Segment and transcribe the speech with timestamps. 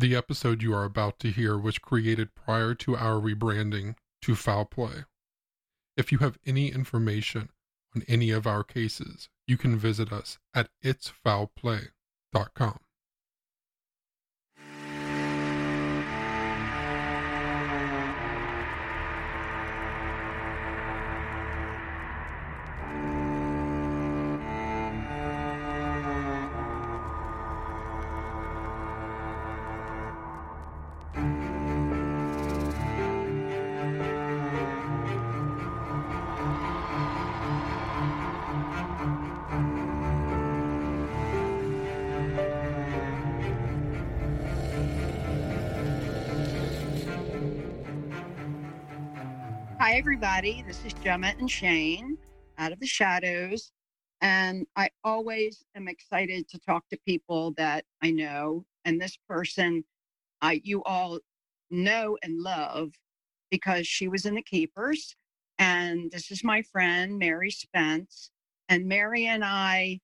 [0.00, 4.64] The episode you are about to hear was created prior to our rebranding to Foul
[4.64, 5.04] Play.
[5.94, 7.50] If you have any information
[7.94, 12.80] on any of our cases, you can visit us at itsfoulplay.com.
[50.22, 50.62] everybody.
[50.66, 52.18] This is Gemma and Shane
[52.58, 53.72] out of the shadows.
[54.20, 58.66] And I always am excited to talk to people that I know.
[58.84, 59.82] And this person,
[60.42, 61.20] uh, you all
[61.70, 62.90] know and love
[63.50, 65.16] because she was in the Keepers.
[65.58, 68.30] And this is my friend, Mary Spence.
[68.68, 70.00] And Mary and I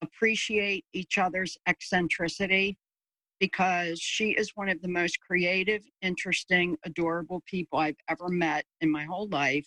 [0.00, 2.78] appreciate each other's eccentricity
[3.40, 8.90] because she is one of the most creative, interesting, adorable people I've ever met in
[8.90, 9.66] my whole life.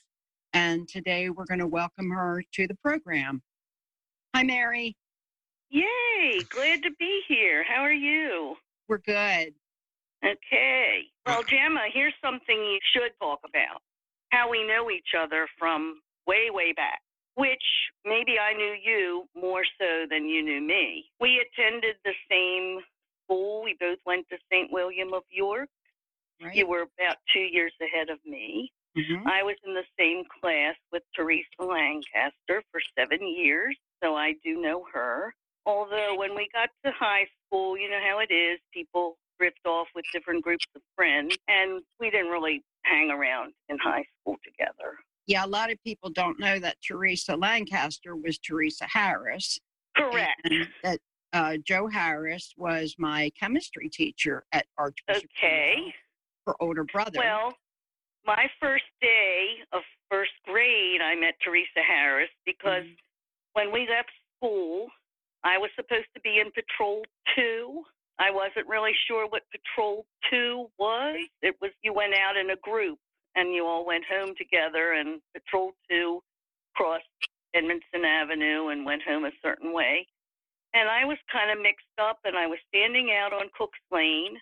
[0.53, 3.41] And today we're going to welcome her to the program.
[4.35, 4.95] Hi, Mary.
[5.69, 6.39] Yay!
[6.49, 7.63] Glad to be here.
[7.63, 8.55] How are you?
[8.87, 9.53] We're good.
[10.23, 11.01] Okay.
[11.25, 13.81] Well, Gemma, here's something you should talk about
[14.31, 17.01] how we know each other from way, way back,
[17.35, 17.63] which
[18.05, 21.05] maybe I knew you more so than you knew me.
[21.19, 22.81] We attended the same
[23.33, 23.63] school.
[23.63, 24.71] We both went to St.
[24.71, 25.69] William of York.
[26.41, 26.55] Right?
[26.55, 28.71] You were about two years ahead of me.
[28.97, 29.25] Mhm.
[29.25, 34.61] I was in the same class with Teresa Lancaster for seven years, so I do
[34.61, 35.33] know her.
[35.65, 39.87] Although when we got to high school, you know how it is, people drift off
[39.95, 44.99] with different groups of friends, and we didn't really hang around in high school together.
[45.25, 49.59] Yeah, a lot of people don't know that Teresa Lancaster was Teresa Harris.
[49.95, 50.49] Correct.
[50.83, 50.99] That
[51.33, 55.93] uh, Joe Harris was my chemistry teacher at Archbishop Okay.
[56.45, 57.17] Her older brother.
[57.17, 57.53] Well,
[58.25, 62.97] my first day of first grade, I met Teresa Harris because Mhm.
[63.53, 64.91] when we left school,
[65.43, 67.05] I was supposed to be in Patrol
[67.35, 67.85] 2.
[68.19, 71.27] I wasn't really sure what Patrol 2 was.
[71.41, 72.99] It was you went out in a group
[73.35, 76.23] and you all went home together, and Patrol 2
[76.75, 77.07] crossed
[77.53, 80.07] Edmondson Avenue and went home a certain way.
[80.73, 84.37] And I was kind of mixed up, and I was standing out on Cook's Lane,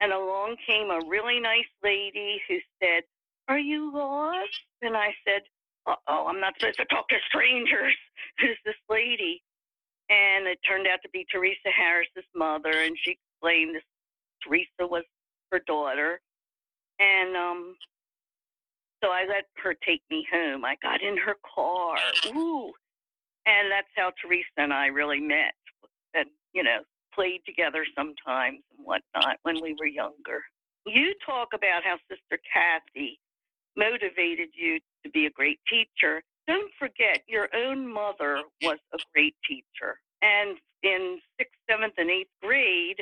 [0.00, 3.02] and along came a really nice lady who said,
[3.48, 4.64] Are you lost?
[4.80, 5.42] And I said,
[5.86, 7.94] Uh oh, I'm not supposed to talk to strangers.
[8.40, 9.42] Who's this lady?
[10.08, 13.82] And it turned out to be Teresa Harris's mother, and she explained this
[14.42, 15.04] Teresa was
[15.52, 16.20] her daughter.
[16.98, 17.76] And um,
[19.02, 20.64] so I let her take me home.
[20.64, 21.96] I got in her car.
[22.34, 22.72] Ooh.
[23.46, 25.54] And that's how Teresa and I really met.
[26.14, 26.80] And, you know,
[27.14, 30.42] played together sometimes and whatnot when we were younger.
[30.86, 33.18] You talk about how Sister Cathy
[33.76, 36.22] motivated you to be a great teacher.
[36.46, 39.98] Don't forget, your own mother was a great teacher.
[40.22, 43.00] And in sixth, seventh, and eighth grade,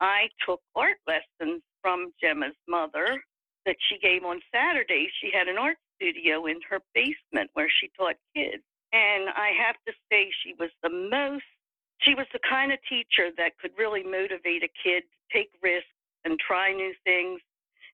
[0.00, 3.22] I took art lessons from Gemma's mother
[3.66, 5.10] that she gave on Saturdays.
[5.20, 8.63] She had an art studio in her basement where she taught kids.
[8.94, 11.42] And I have to say, she was the most,
[11.98, 15.90] she was the kind of teacher that could really motivate a kid to take risks
[16.24, 17.40] and try new things.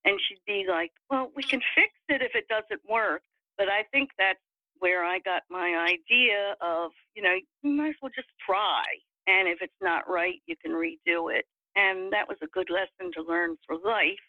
[0.05, 3.23] And she'd be like, well, we can fix it if it doesn't work.
[3.57, 4.45] But I think that's
[4.79, 8.85] where I got my idea of, you know, you might as well just try.
[9.27, 11.47] And if it's not right, you can redo it.
[11.77, 14.21] And that was a good lesson to learn for life.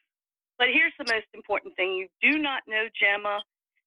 [0.58, 3.42] But here's the most important thing you do not know Gemma,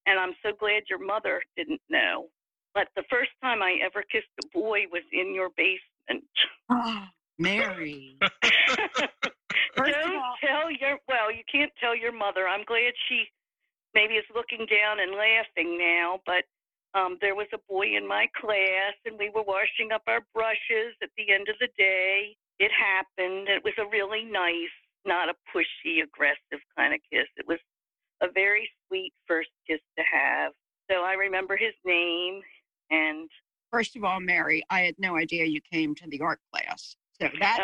[0.07, 2.29] and I'm so glad your mother didn't know.
[2.75, 6.27] But the first time I ever kissed a boy was in your basement.
[6.69, 7.05] Oh,
[7.39, 8.17] Mary.
[9.77, 12.47] Don't all- tell your well, you can't tell your mother.
[12.49, 13.25] I'm glad she
[13.95, 16.45] maybe is looking down and laughing now, but
[16.99, 20.95] um, there was a boy in my class, and we were washing up our brushes
[21.03, 22.37] at the end of the day.
[22.59, 23.49] It happened.
[23.49, 24.75] It was a really nice,
[25.05, 27.27] not a pushy, aggressive kind of kiss.
[27.37, 27.59] It was
[28.23, 30.53] a very sweet first kiss to have.
[30.91, 32.43] So I remember his name,
[32.91, 33.31] and
[33.75, 36.95] First of all, Mary, I had no idea you came to the art class.
[37.21, 37.59] So that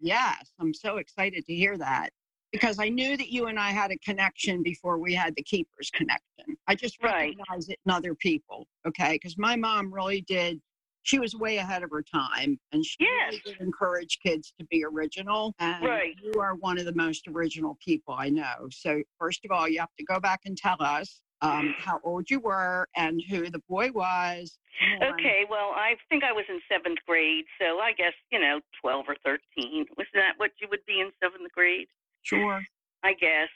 [0.00, 2.10] yes, I'm so excited to hear that
[2.50, 5.90] because I knew that you and I had a connection before we had the keepers
[5.94, 6.56] connection.
[6.66, 7.36] I just Right.
[7.36, 9.12] recognize it in other people, okay?
[9.12, 10.60] Because my mom really did
[11.04, 13.10] she was way ahead of her time, and she Yes.
[13.30, 15.54] really did encourage kids to be original.
[15.58, 16.16] And Right.
[16.22, 18.68] you are one of the most original people I know.
[18.70, 22.30] So first of all, you have to go back and tell us um, how old
[22.30, 24.58] you were and who the boy was.
[25.02, 29.04] Okay, well, I think I was in seventh grade, so I guess, you know, 12
[29.08, 29.86] or 13.
[29.98, 31.88] Was that what you would be in seventh grade?
[32.22, 32.62] Sure.
[33.02, 33.48] I guess.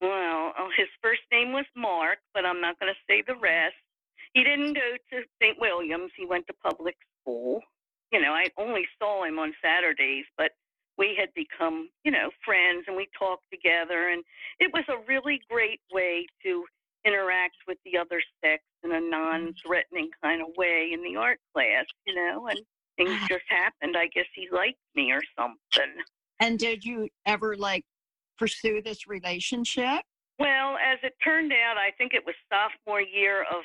[0.00, 3.74] Well, oh, his first name was Mark, but I'm not going to say the rest.
[4.34, 5.58] He didn't go to St.
[5.60, 6.10] William's.
[6.16, 7.60] He went to public school.
[8.12, 10.52] You know, I only saw him on Saturdays, but
[10.98, 14.08] we had become, you know, friends and we talked together.
[14.08, 14.22] And
[14.60, 16.64] it was a really great way to
[17.04, 21.38] interact with the other sex in a non threatening kind of way in the art
[21.54, 22.60] class, you know, and
[22.96, 23.96] things just happened.
[23.96, 25.92] I guess he liked me or something.
[26.40, 27.84] And did you ever like
[28.38, 30.02] pursue this relationship?
[30.38, 33.62] Well, as it turned out, I think it was sophomore year of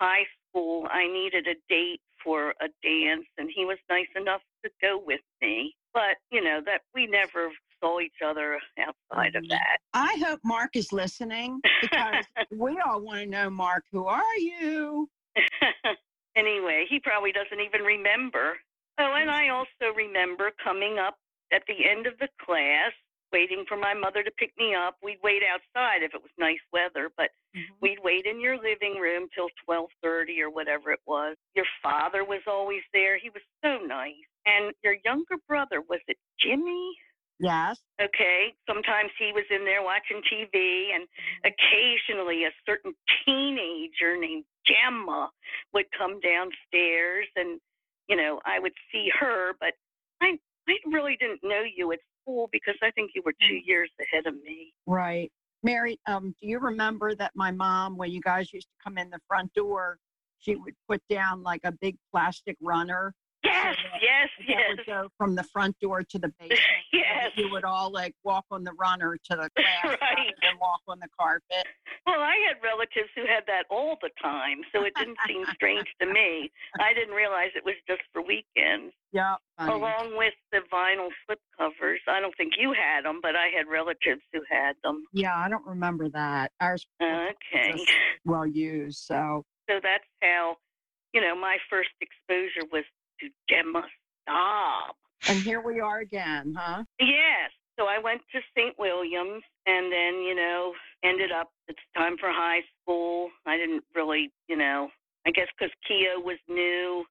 [0.00, 0.86] high school.
[0.90, 5.20] I needed a date for a dance, and he was nice enough to go with
[5.40, 5.74] me.
[5.92, 7.50] But, you know, that we never
[7.84, 9.50] saw each other outside of mm-hmm.
[9.50, 9.78] that.
[9.92, 12.24] I hope Mark is listening because
[12.56, 15.08] we all want to know, Mark, who are you?
[16.36, 18.54] anyway, he probably doesn't even remember.
[18.98, 19.56] Oh, and I mm-hmm.
[19.56, 21.16] also remember coming up
[21.52, 22.92] at the end of the class,
[23.32, 24.96] waiting for my mother to pick me up.
[25.02, 27.74] We'd wait outside if it was nice weather, but mm-hmm.
[27.82, 31.36] we'd wait in your living room till 12:30 or whatever it was.
[31.54, 33.18] Your father was always there.
[33.18, 34.14] He was so nice.
[34.46, 36.94] And your younger brother, was it Jimmy?
[37.40, 37.80] Yes.
[38.00, 41.06] Okay, sometimes he was in there watching TV, and
[41.44, 42.94] occasionally a certain
[43.24, 45.30] teenager named Gemma
[45.72, 47.60] would come downstairs, and
[48.08, 49.72] you know I would see her, but
[50.20, 50.38] I
[50.68, 54.26] I really didn't know you at school because I think you were two years ahead
[54.26, 54.72] of me.
[54.86, 55.30] Right.
[55.62, 59.10] Mary, um, do you remember that my mom, when you guys used to come in
[59.10, 59.98] the front door,
[60.38, 63.14] she would put down like a big plastic runner
[63.44, 66.60] Yes, yes, yes, would go from the front door to the basement.
[66.92, 67.30] yes.
[67.36, 70.34] You would all like walk on the runner to the class rather Right.
[70.42, 71.66] than walk on the carpet.
[72.06, 75.86] Well, I had relatives who had that all the time, so it didn't seem strange
[76.00, 76.50] to me.
[76.80, 78.94] I didn't realize it was just for weekends.
[79.12, 79.36] Yeah.
[79.58, 79.72] funny.
[79.72, 82.00] along with the vinyl slip covers.
[82.08, 85.04] I don't think you had them, but I had relatives who had them.
[85.12, 86.50] Yeah, I don't remember that.
[86.60, 87.78] Ours Okay.
[88.24, 88.98] well used.
[88.98, 90.56] So So that's how,
[91.12, 92.84] you know, my first exposure was
[93.20, 93.82] to Gemma
[94.22, 94.94] Staub.
[95.28, 96.84] and here we are again, huh?
[97.00, 97.50] Yes.
[97.78, 98.74] So I went to St.
[98.78, 100.72] William's and then, you know,
[101.02, 103.30] ended up, it's time for high school.
[103.46, 104.90] I didn't really, you know,
[105.26, 107.04] I guess because Keough was new,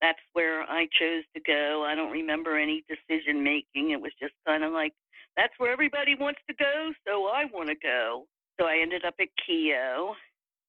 [0.00, 1.84] that's where I chose to go.
[1.86, 3.90] I don't remember any decision making.
[3.90, 4.92] It was just kind of like,
[5.36, 8.26] that's where everybody wants to go, so I want to go.
[8.58, 10.12] So I ended up at Keough.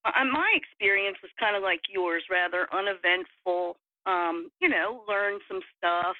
[0.05, 3.77] Uh, my experience was kind of like yours, rather uneventful.
[4.05, 6.15] Um, you know, learn some stuff.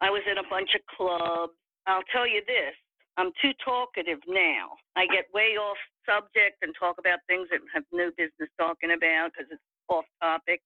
[0.00, 1.54] I was in a bunch of clubs.
[1.86, 2.74] I'll tell you this
[3.16, 4.72] I'm too talkative now.
[4.96, 5.76] I get way off
[6.08, 10.04] subject and talk about things that I have no business talking about because it's off
[10.20, 10.62] topic.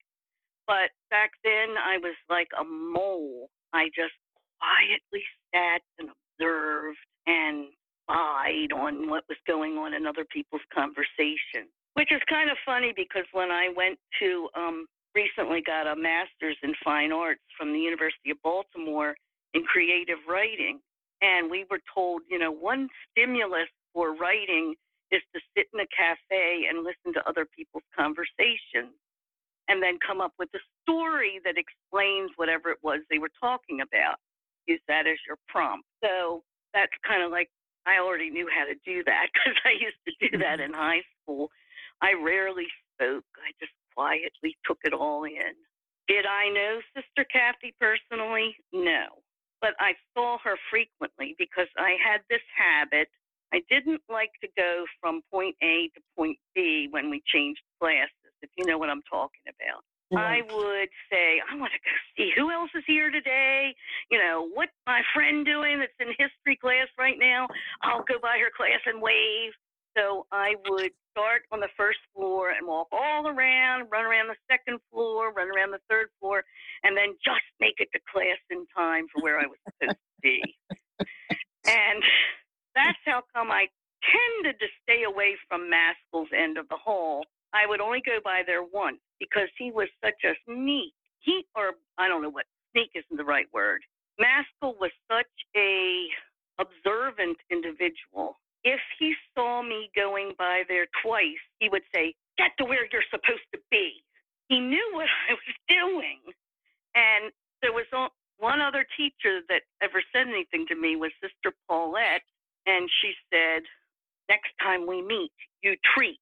[0.66, 3.50] But back then, I was like a mole.
[3.72, 4.14] I just
[4.58, 5.24] quietly
[5.54, 7.66] sat and observed and
[8.06, 12.92] spied on what was going on in other people's conversation, which is kind of funny
[12.94, 14.86] because when I went to um,
[15.16, 19.16] recently got a master's in fine arts from the University of Baltimore
[19.54, 20.78] in creative writing.
[21.22, 24.74] And we were told, you know, one stimulus for writing
[25.10, 28.92] is to sit in a cafe and listen to other people's conversations
[29.68, 33.80] and then come up with a story that explains whatever it was they were talking
[33.80, 34.20] about.
[34.68, 35.86] Use that as your prompt.
[36.04, 36.42] So
[36.74, 37.48] that's kind of like
[37.86, 40.74] I already knew how to do that because I used to do that mm-hmm.
[40.74, 41.48] in high school.
[42.02, 45.54] I rarely spoke, I just quietly took it all in.
[46.08, 48.54] Did I know Sister Cathy personally?
[48.72, 49.06] No.
[49.60, 53.08] But I saw her frequently because I had this habit.
[53.52, 58.32] I didn't like to go from point A to point B when we changed classes,
[58.42, 59.82] if you know what I'm talking about.
[60.14, 63.74] I would say, I want to go see who else is here today.
[64.10, 67.48] You know, what my friend doing that's in history class right now.
[67.82, 69.50] I'll go by her class and wave.
[69.96, 74.36] So I would start on the first floor and walk all around, run around the
[74.50, 76.44] second floor, run around the third floor,
[76.84, 80.20] and then just make it to class in time for where I was supposed to
[80.22, 80.42] be.
[81.66, 82.02] And
[82.74, 83.66] that's how come I
[84.04, 87.24] tended to stay away from Maskell's end of the hall.
[87.54, 90.92] I would only go by there once because he was such a sneak.
[91.20, 93.80] He, or I don't know what, sneak isn't the right word.
[94.20, 95.26] Maskell was such
[95.56, 96.06] a
[96.58, 102.66] observant individual if he saw me going by there twice, he would say, Get to
[102.66, 104.02] where you're supposed to be.
[104.48, 106.20] He knew what I was doing.
[106.94, 107.32] And
[107.62, 107.86] there was
[108.38, 112.26] one other teacher that ever said anything to me was Sister Paulette.
[112.66, 113.62] And she said,
[114.28, 115.32] Next time we meet,
[115.62, 116.18] you treat.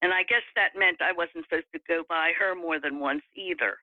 [0.00, 3.22] And I guess that meant I wasn't supposed to go by her more than once
[3.34, 3.76] either.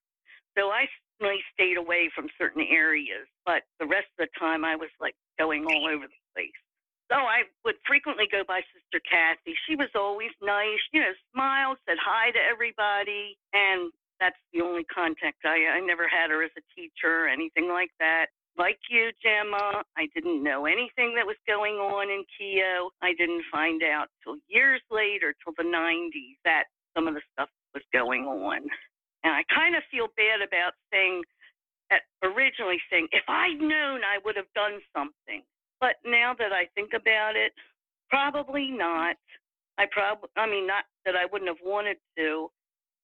[0.58, 0.88] So I
[1.20, 5.16] certainly stayed away from certain areas, but the rest of the time I was like
[5.38, 6.61] going all over the place.
[7.12, 9.52] So I would frequently go by Sister Cathy.
[9.68, 13.92] She was always nice, you know, smiled, said hi to everybody, and
[14.24, 17.92] that's the only contact I I never had her as a teacher or anything like
[18.00, 18.28] that.
[18.58, 22.96] Like you, Gemma, I didn't know anything that was going on in Keough.
[23.02, 26.66] I didn't find out till years later, till the 90s, that
[26.96, 28.64] some of the stuff was going on.
[29.24, 31.24] And I kind of feel bad about saying,
[32.24, 35.44] originally saying, if I'd known, I would have done something.
[35.82, 37.52] But now that I think about it,
[38.10, 39.18] probably not.
[39.78, 42.50] I probably, I mean, not that I wouldn't have wanted to,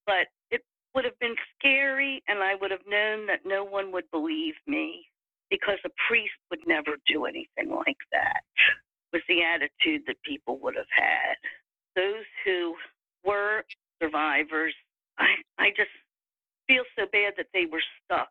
[0.05, 0.61] but it
[0.93, 5.05] would have been scary, and I would have known that no one would believe me
[5.49, 8.41] because a priest would never do anything like that.
[9.13, 11.35] Was the attitude that people would have had.
[11.95, 12.75] Those who
[13.25, 13.63] were
[14.03, 14.73] survivors,
[15.17, 15.89] I, I just
[16.67, 18.29] feel so bad that they were stuck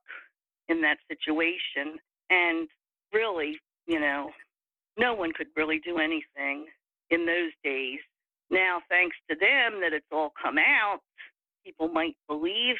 [0.68, 1.98] in that situation.
[2.28, 2.68] And
[3.12, 4.30] really, you know,
[4.98, 6.66] no one could really do anything
[7.10, 7.98] in those days.
[8.50, 11.00] Now, thanks to them that it's all come out,
[11.64, 12.76] people might believe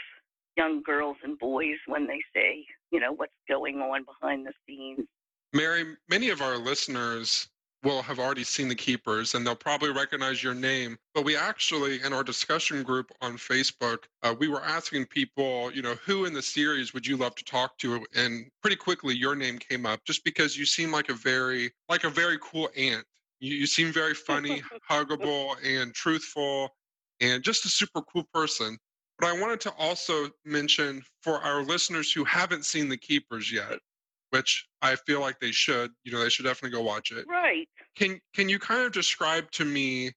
[0.56, 5.06] young girls and boys when they say, you know, what's going on behind the scenes.
[5.52, 7.48] Mary, many of our listeners
[7.86, 10.98] will have already seen the keepers and they'll probably recognize your name.
[11.14, 15.82] But we actually, in our discussion group on Facebook, uh, we were asking people, you
[15.82, 18.04] know, who in the series would you love to talk to?
[18.16, 22.02] And pretty quickly, your name came up just because you seem like a very, like
[22.02, 23.04] a very cool aunt.
[23.38, 26.70] You, you seem very funny, huggable, and truthful,
[27.20, 28.76] and just a super cool person.
[29.20, 33.78] But I wanted to also mention for our listeners who haven't seen The Keepers yet,
[34.30, 37.26] which I feel like they should, you know, they should definitely go watch it.
[37.28, 37.68] Right.
[37.96, 40.12] Can can you kind of describe to me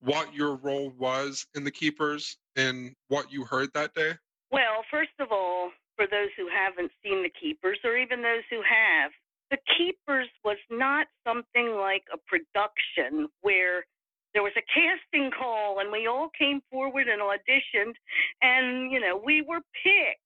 [0.00, 4.14] what your role was in The Keepers and what you heard that day?
[4.50, 8.62] Well, first of all, for those who haven't seen The Keepers or even those who
[8.62, 9.12] have,
[9.50, 13.84] The Keepers was not something like a production where
[14.32, 17.94] there was a casting call and we all came forward and auditioned
[18.42, 20.20] and you know we were picked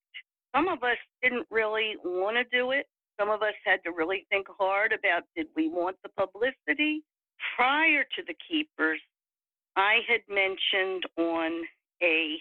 [0.55, 2.87] some of us didn't really want to do it
[3.19, 7.03] some of us had to really think hard about did we want the publicity
[7.57, 9.01] prior to the keepers
[9.77, 11.63] i had mentioned on
[12.03, 12.37] a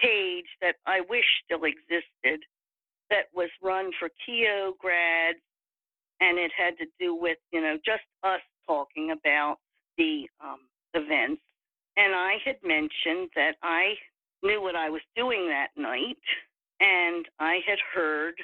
[0.00, 2.40] page that i wish still existed
[3.08, 5.38] that was run for Keough grads
[6.20, 9.58] and it had to do with you know just us talking about
[9.96, 10.60] the um,
[10.94, 11.42] events.
[11.96, 13.94] And I had mentioned that I
[14.42, 16.18] knew what I was doing that night,
[16.80, 18.34] and I had heard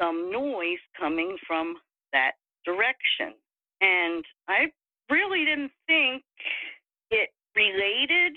[0.00, 1.76] some noise coming from
[2.12, 2.32] that
[2.64, 3.34] direction.
[3.80, 4.72] And I
[5.10, 6.22] really didn't think
[7.10, 8.36] it related,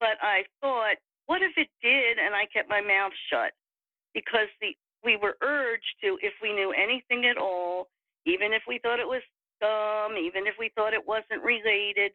[0.00, 0.96] but I thought,
[1.26, 2.18] what if it did?
[2.18, 3.52] And I kept my mouth shut
[4.14, 4.74] because the
[5.04, 7.88] we were urged to, if we knew anything at all,
[8.26, 9.22] even if we thought it was
[9.60, 12.12] dumb, even if we thought it wasn't related,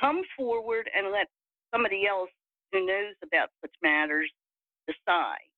[0.00, 1.28] come forward and let
[1.72, 2.30] somebody else
[2.72, 4.30] who knows about such matters
[4.86, 5.50] decide.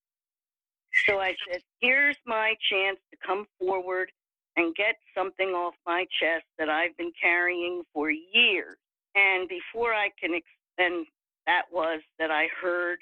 [1.08, 4.10] So I said, here's my chance to come forward
[4.56, 8.76] and get something off my chest that I've been carrying for years.
[9.14, 10.38] And before I can,
[10.78, 11.06] and
[11.46, 12.98] that was that I heard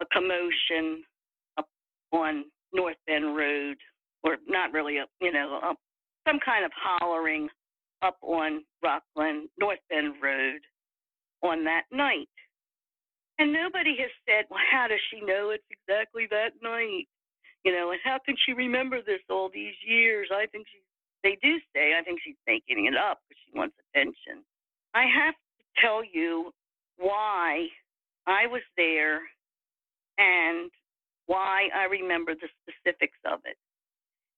[0.00, 1.04] a commotion
[1.58, 1.68] up
[2.10, 3.76] on North Bend Road,
[4.24, 5.74] or not really, you know,
[6.26, 7.48] some kind of hollering
[8.02, 10.60] up on Rockland, North Bend Road
[11.42, 12.28] on that night.
[13.38, 17.06] And nobody has said, well, how does she know it's exactly that night?
[17.64, 20.28] You know, and how can she remember this all these years?
[20.32, 20.78] I think she,
[21.22, 24.42] they do say, I think she's making it up because she wants attention.
[24.94, 26.52] I have to tell you
[26.98, 27.68] why
[28.26, 29.20] I was there
[30.18, 30.70] and
[31.26, 33.56] why I remember the specifics of it.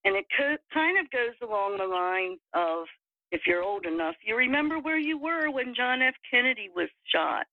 [0.05, 2.85] And it co- kind of goes along the lines of
[3.31, 6.13] if you're old enough, you remember where you were when John F.
[6.29, 7.47] Kennedy was shot,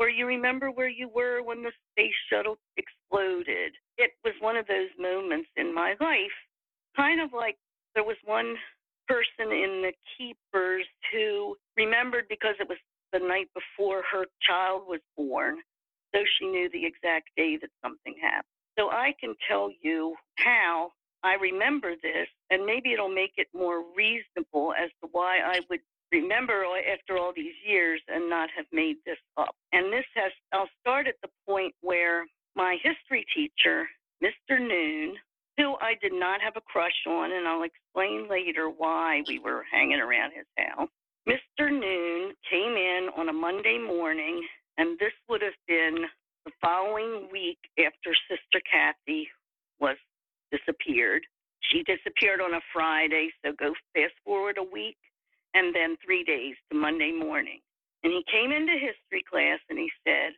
[0.00, 3.72] or you remember where you were when the space shuttle exploded.
[3.98, 6.36] It was one of those moments in my life,
[6.96, 7.58] kind of like
[7.94, 8.56] there was one
[9.06, 12.78] person in the Keepers who remembered because it was
[13.12, 15.58] the night before her child was born,
[16.14, 18.44] so she knew the exact day that something happened.
[18.78, 20.92] So I can tell you how
[21.22, 25.80] I remember this, and maybe it'll make it more reasonable as to why I would
[26.12, 29.54] remember after all these years and not have made this up.
[29.72, 32.26] And this has, I'll start at the point where
[32.56, 33.86] my history teacher,
[34.22, 34.58] Mr.
[34.58, 35.14] Noon,
[35.56, 39.64] who I did not have a crush on, and I'll explain later why we were
[39.70, 40.88] hanging around his house.
[41.28, 41.70] Mr.
[41.70, 44.42] Noon came in on a Monday morning,
[44.78, 46.06] and this would have been
[46.44, 49.28] the following week after Sister Cathy
[49.80, 49.96] was
[50.50, 51.22] disappeared.
[51.60, 54.96] She disappeared on a Friday, so go fast forward a week
[55.54, 57.60] and then three days to Monday morning.
[58.02, 60.32] And he came into history class and he said,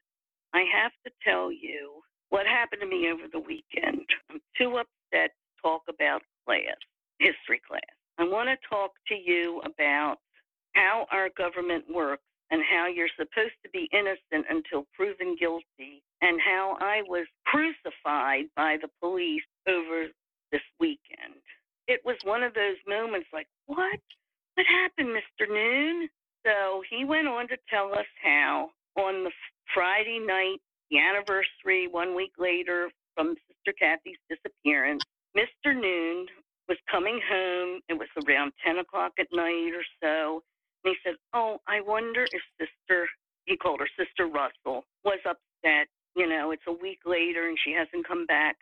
[0.53, 4.07] I have to tell you what happened to me over the weekend.
[4.31, 6.77] I'm too upset to talk about class,
[7.19, 7.81] history class.
[8.19, 10.17] I want to talk to you about
[10.75, 16.39] how our government works and how you're supposed to be innocent until proven guilty, and
[16.39, 20.09] how I was crucified by the police over
[20.53, 21.41] this weekend.
[21.89, 23.99] It was one of those moments like, what?
[24.55, 25.49] What happened, Mr.
[25.49, 26.09] Noon?
[26.45, 29.31] So he went on to tell us how on the
[29.73, 30.59] Friday night,
[30.91, 35.03] the anniversary one week later from Sister Cathy's disappearance,
[35.37, 35.75] Mr.
[35.75, 36.27] Noon
[36.69, 37.81] was coming home.
[37.89, 40.43] It was around 10 o'clock at night or so.
[40.85, 43.09] And he said, Oh, I wonder if Sister,
[43.47, 45.89] he called her Sister Russell, was upset.
[46.15, 48.57] You know, it's a week later and she hasn't come back.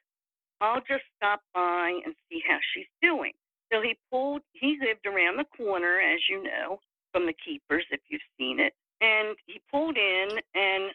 [0.61, 3.33] I'll just stop by and see how she's doing.
[3.73, 6.81] So he pulled, he lived around the corner, as you know,
[7.13, 8.75] from the keepers, if you've seen it.
[9.01, 10.91] And he pulled in and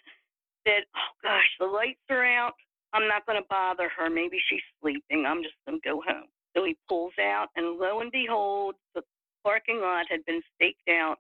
[0.67, 2.53] said, Oh gosh, the lights are out.
[2.94, 4.10] I'm not going to bother her.
[4.10, 5.25] Maybe she's sleeping.
[5.25, 6.27] I'm just going to go home.
[6.55, 9.01] So he pulls out, and lo and behold, the
[9.44, 11.17] parking lot had been staked out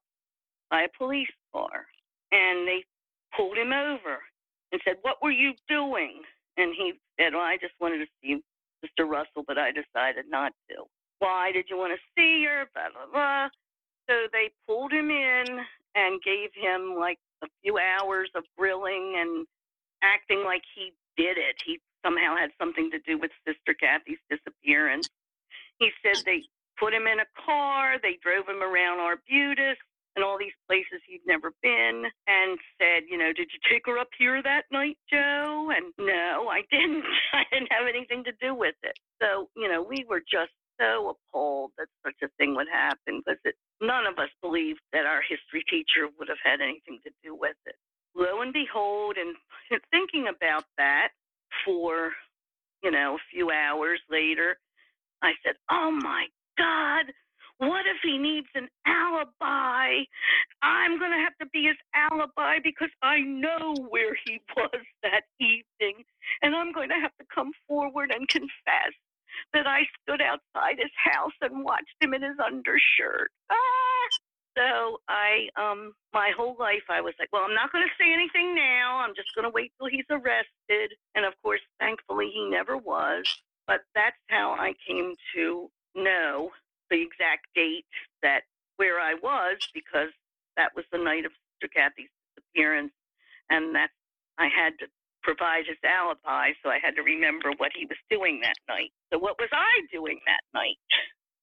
[0.71, 1.85] by a police car.
[2.31, 2.83] And they
[3.35, 4.23] pulled him over
[4.71, 6.21] and said, What were you doing?
[6.57, 8.41] And he said, Well, I just wanted to see
[8.83, 9.09] Mr.
[9.09, 10.85] Russell, but I decided not to.
[11.25, 12.69] Why did you want to see her?
[12.75, 13.49] Blah, blah, blah.
[14.05, 15.45] So they pulled him in
[15.95, 19.47] and gave him like a few hours of grilling and
[20.03, 21.57] acting like he did it.
[21.65, 25.09] He somehow had something to do with Sister Cathy's disappearance.
[25.79, 26.43] He said they
[26.79, 29.81] put him in a car, they drove him around Arbutus
[30.15, 33.97] and all these places he'd never been and said, you know, did you take her
[33.97, 35.71] up here that night, Joe?
[35.75, 37.03] And no, I didn't.
[37.33, 38.97] I didn't have anything to do with it.
[39.19, 43.39] So, you know, we were just so appalled that such a thing would happen because
[43.81, 47.57] none of us believed that our history teacher would have had anything to do with
[47.65, 47.75] it.
[48.15, 49.35] Lo and behold, and
[49.91, 51.09] thinking about that
[51.65, 52.11] for,
[52.83, 54.57] you know, a few hours later,
[55.21, 57.05] I said, oh my God,
[57.57, 60.03] what if he needs an alibi?
[60.61, 65.23] I'm going to have to be his alibi because I know where he was that
[65.39, 66.03] evening.
[66.41, 68.93] And I'm going to have to come forward and confess
[69.53, 73.31] that I stood outside his house and watched him in his undershirt.
[73.49, 73.55] Ah!
[74.57, 78.13] So I, um, my whole life, I was like, well, I'm not going to say
[78.13, 79.03] anything now.
[79.03, 80.95] I'm just going to wait till he's arrested.
[81.13, 83.25] And of course, thankfully, he never was.
[83.67, 86.51] But that's how I came to know
[86.89, 87.85] the exact date
[88.21, 88.41] that
[88.77, 90.09] where I was because
[90.55, 92.93] that was the night of Sister Cathy's disappearance,
[93.49, 93.89] and that
[94.37, 94.73] I had
[95.25, 98.91] to provide his alibi, so I had to remember what he was doing that night.
[99.11, 100.77] So what was I doing that night?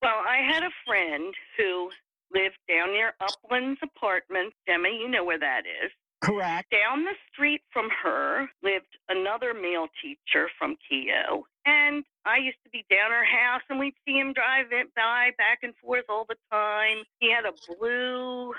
[0.01, 1.89] Well, I had a friend who
[2.33, 4.55] lived down near Uplands Apartments.
[4.67, 5.91] Gemma, you know where that is.
[6.21, 6.71] Correct.
[6.71, 11.43] Down the street from her lived another male teacher from Keough.
[11.65, 15.31] And I used to be down her house and we'd see him drive it by
[15.37, 17.03] back and forth all the time.
[17.19, 18.53] He had a blue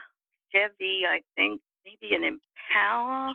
[0.53, 3.35] Chevy, I think, maybe an Impala,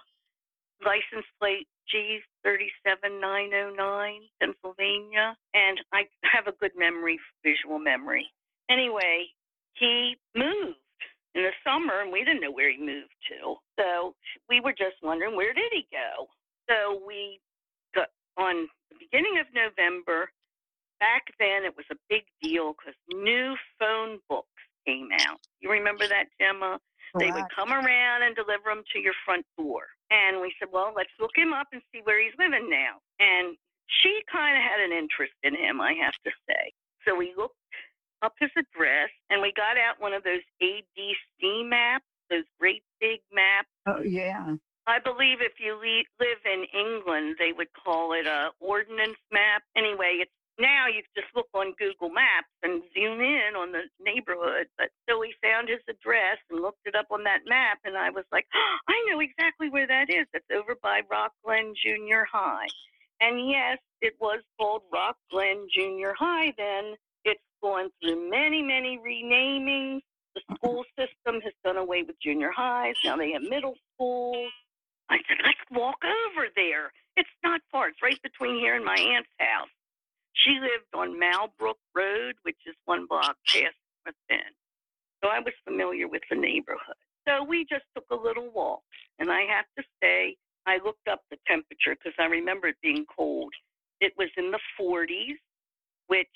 [0.85, 5.37] license plate G37909, Pennsylvania.
[5.53, 8.27] And I have a good memory, visual memory.
[8.69, 9.27] Anyway,
[9.73, 10.77] he moved
[11.35, 13.55] in the summer and we didn't know where he moved to.
[13.79, 14.15] So
[14.49, 16.27] we were just wondering where did he go?
[16.69, 17.39] So we
[17.95, 20.31] got on the beginning of November.
[20.99, 24.47] Back then it was a big deal because new phone books
[24.85, 25.39] came out.
[25.61, 26.79] You remember that, Gemma?
[27.17, 29.87] They would come around and deliver them to your front door.
[30.09, 32.97] And we said, well, let's look him up and see where he's living now.
[33.19, 33.55] And
[34.01, 36.73] she kind of had an interest in him, I have to say.
[37.05, 37.55] So we looked
[38.21, 43.19] up his address and we got out one of those ADC maps, those great big
[43.33, 43.69] maps.
[43.87, 44.55] Oh, yeah.
[44.87, 49.61] I believe if you le- live in England, they would call it a ordnance map.
[49.77, 54.67] Anyway, it's now you just look on Google Maps and zoom in on the neighborhood.
[54.77, 58.09] But so we found his address and looked it up on that map, and I
[58.09, 60.27] was like, oh, I know exactly where that is.
[60.33, 62.67] It's over by Rock Glen Junior High.
[63.21, 66.95] And yes, it was called Rock Glen Junior High then.
[67.25, 70.01] It's gone through many, many renamings.
[70.35, 72.95] The school system has done away with junior highs.
[73.03, 74.51] Now they have middle schools.
[75.09, 76.91] I said, let's walk over there.
[77.17, 77.89] It's not far.
[77.89, 79.67] It's right between here and my aunt's house.
[80.43, 83.75] She lived on Malbrook Road, which is one block past
[84.05, 84.55] North Bend.
[85.23, 86.95] So I was familiar with the neighborhood.
[87.27, 88.81] So we just took a little walk.
[89.19, 93.05] And I have to say, I looked up the temperature because I remember it being
[93.15, 93.53] cold.
[93.99, 95.35] It was in the 40s,
[96.07, 96.27] which,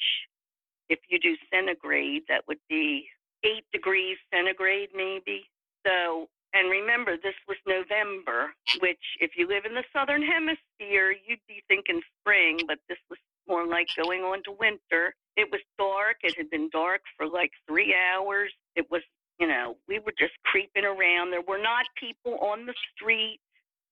[0.90, 3.08] if you do centigrade, that would be
[3.46, 5.46] eight degrees centigrade, maybe.
[5.86, 11.46] So, and remember, this was November, which, if you live in the southern hemisphere, you'd
[11.48, 15.16] be thinking spring, but this was more like going on to winter.
[15.36, 16.18] It was dark.
[16.24, 18.52] It had been dark for like three hours.
[18.76, 19.02] It was,
[19.40, 21.32] you know, we were just creeping around.
[21.32, 23.40] There were not people on the street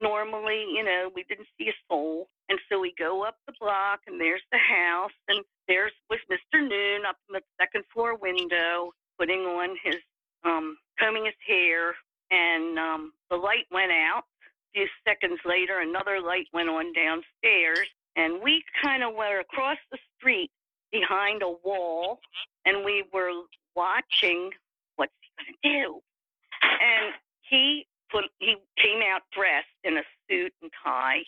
[0.01, 2.27] normally, you know, we didn't see a soul.
[2.49, 6.59] And so we go up the block, and there's the house, and there's was Mr.
[6.59, 9.95] Noon up in the second floor window, putting on his
[10.43, 11.95] um, combing his hair,
[12.31, 14.23] and um, the light went out.
[14.75, 19.77] A few seconds later, another light went on downstairs, and we kind of were across
[19.91, 20.51] the street
[20.91, 22.19] behind a wall,
[22.65, 23.31] and we were
[23.75, 24.51] watching
[24.95, 25.99] what's he gonna do.
[26.61, 31.23] And he put he came out dressed in a suit and tie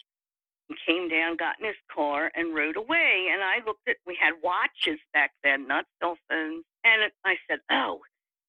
[0.70, 3.30] and came down, got in his car, and rode away.
[3.32, 6.64] And I looked at, we had watches back then, not cell phones.
[6.84, 8.02] And I said, oh,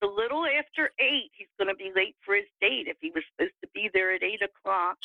[0.02, 3.24] a little after eight, he's going to be late for his date if he was
[3.32, 4.98] supposed to be there at eight o'clock.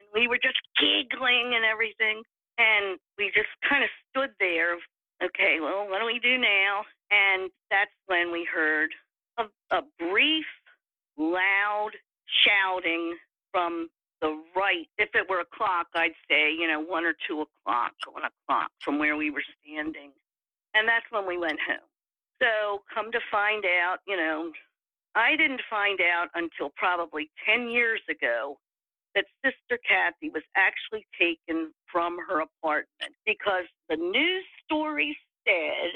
[0.00, 2.22] And we were just giggling and everything.
[2.58, 4.76] And we just kind of stood there.
[5.22, 6.82] Okay, well, what do we do now?
[7.10, 8.90] And that's when we heard
[9.38, 10.46] a, a brief,
[11.16, 11.90] loud
[12.26, 13.16] shouting
[13.50, 13.88] from
[14.20, 14.88] the right.
[14.98, 18.70] If it were a clock, I'd say, you know, one or two o'clock, one o'clock
[18.80, 20.10] from where we were standing.
[20.74, 21.88] And that's when we went home.
[22.40, 24.50] So, come to find out, you know,
[25.14, 28.58] I didn't find out until probably 10 years ago
[29.14, 35.92] that Sister Cathy was actually taken from her apartment because the news story said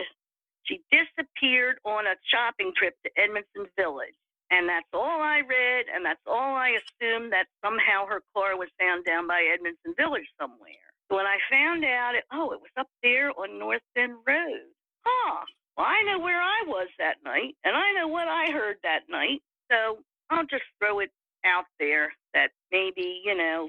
[0.65, 4.15] she disappeared on a shopping trip to Edmondson Village.
[4.51, 8.69] And that's all I read, and that's all I assumed that somehow her car was
[8.79, 10.87] found down by Edmondson Village somewhere.
[11.09, 14.71] When I found out, it, oh, it was up there on North Bend Road.
[15.03, 15.45] Huh.
[15.77, 19.11] Well, I know where I was that night, and I know what I heard that
[19.11, 19.43] night.
[19.71, 19.99] So
[20.31, 21.11] I'll just throw it
[21.45, 23.69] out there that maybe, you know,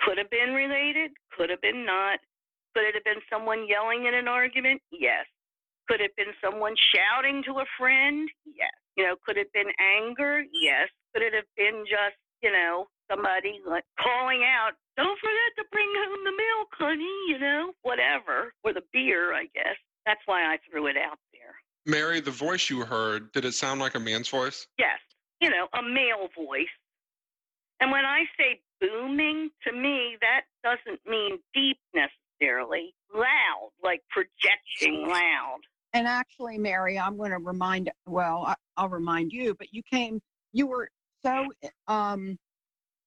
[0.00, 2.18] could have been related, could have been not.
[2.74, 4.82] Could it have been someone yelling in an argument?
[4.90, 5.26] Yes.
[5.88, 8.28] Could it have been someone shouting to a friend?
[8.46, 8.72] Yes.
[8.96, 10.42] You know, could it have been anger?
[10.52, 10.88] Yes.
[11.12, 15.90] Could it have been just, you know, somebody like calling out, don't forget to bring
[16.02, 19.76] home the milk, honey, you know, whatever, or the beer, I guess.
[20.06, 21.54] That's why I threw it out there.
[21.86, 24.66] Mary, the voice you heard, did it sound like a man's voice?
[24.78, 24.98] Yes.
[25.40, 26.72] You know, a male voice.
[27.80, 32.94] And when I say booming, to me, that doesn't mean deep necessarily.
[33.14, 35.58] Loud, like projecting loud.
[35.92, 40.20] And actually, Mary, I'm going to remind, well, I'll remind you, but you came,
[40.52, 40.88] you were
[41.24, 41.46] so
[41.86, 42.36] um,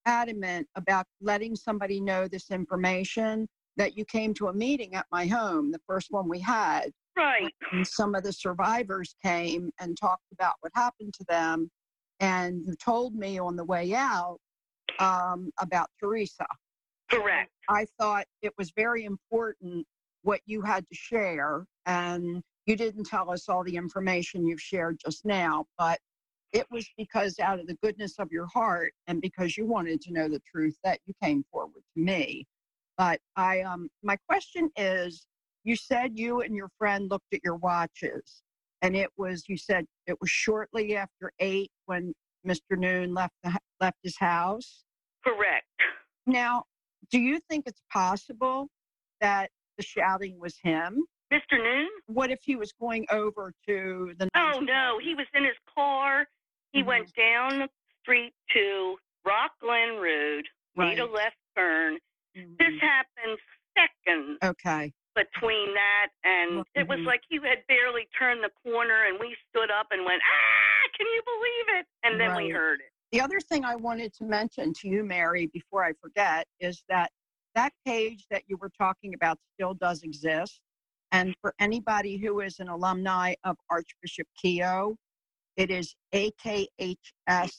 [0.06, 5.28] adamant about letting somebody know this information that you came to a meeting at my
[5.28, 6.92] home, the first one we had.
[7.16, 7.54] Right.
[7.72, 11.70] And some of the survivors came and talked about what happened to them.
[12.20, 14.38] And you told me on the way out
[15.00, 16.46] um, about Teresa.
[17.10, 17.52] Correct.
[17.70, 19.86] I thought it was very important
[20.24, 21.66] what you had to share.
[21.86, 26.00] And you didn't tell us all the information you've shared just now, but
[26.54, 30.14] it was because out of the goodness of your heart and because you wanted to
[30.14, 32.46] know the truth that you came forward to me.
[32.98, 35.28] But I um my question is
[35.64, 38.42] you said you and your friend looked at your watches
[38.82, 42.14] and it was you said it was shortly after 8 when
[42.48, 42.78] Mr.
[42.78, 44.84] Noon left the, left his house.
[45.24, 45.66] Correct.
[46.26, 46.64] Now,
[47.12, 48.70] do you think it's possible
[49.22, 51.04] that the shouting was him?
[51.32, 51.54] Mr.
[51.62, 51.90] Noon?
[52.08, 54.30] What if he was going over to the?
[54.36, 56.26] Oh no, he was in his car.
[56.72, 56.86] He Mhm.
[56.86, 57.70] went down the
[58.02, 62.00] street to Rockland Road, made a left turn.
[62.34, 62.80] This Mhm.
[62.80, 63.40] happened
[63.78, 64.94] seconds Okay.
[65.16, 67.06] between that and it was Mhm.
[67.06, 70.67] like he had barely turned the corner and we stood up and went, Ah,
[70.98, 71.86] can you believe it?
[72.04, 72.92] And then we heard it.
[73.12, 77.10] The other thing I wanted to mention to you, Mary, before I forget, is that
[77.56, 80.60] that page that you were talking about still does exist.
[81.12, 84.96] And for anybody who is an alumni of Archbishop Keough,
[85.56, 87.52] it is AKHS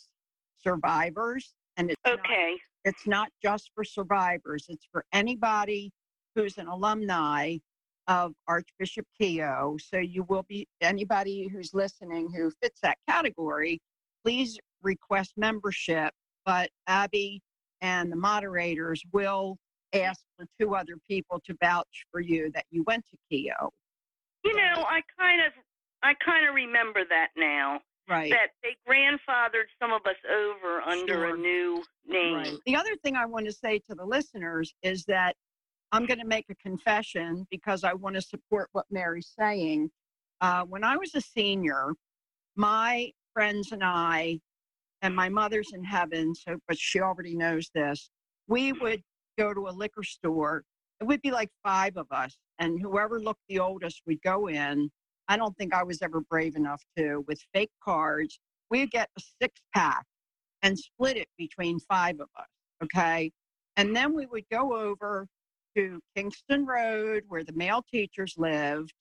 [0.63, 1.55] Survivors.
[1.77, 2.57] And it's not Okay.
[2.85, 5.93] it's not just for survivors, it's for anybody
[6.35, 7.57] who's an alumni
[8.09, 9.81] of Archbishop Keough.
[9.81, 13.81] So you will be, anybody who's listening who fits that category,
[14.25, 16.13] please request membership.
[16.45, 17.43] But Abby
[17.83, 19.59] and the moderators will
[19.93, 23.69] ask for two other people to vouch for you that you went to Keough.
[24.45, 25.53] You know, I kind of,
[26.03, 27.81] I kind of remember that now.
[28.09, 28.31] Right.
[28.31, 31.35] That they grandfathered some of us over under Sure.
[31.35, 32.37] a new name.
[32.37, 32.55] Right.
[32.65, 35.37] The other thing I want to say to the listeners is that
[35.93, 39.91] I'm going to make a confession because I want to support what Mary's saying.
[40.41, 41.95] Uh, when I was a senior,
[42.57, 44.41] my friends and I,
[45.03, 48.11] and my mother's in heaven, so but she already knows this.
[48.49, 49.03] We would
[49.39, 50.65] go to a liquor store.
[51.01, 54.91] It would be like five of us, and whoever looked the oldest would go in.
[55.29, 58.39] I don't think I was ever brave enough to with fake cards.
[58.71, 60.05] We'd get a six pack
[60.63, 62.49] and split it between five of us.
[62.83, 63.31] Okay.
[63.77, 65.27] And then we would go over
[65.79, 68.93] to Kingston Road where the male teachers lived.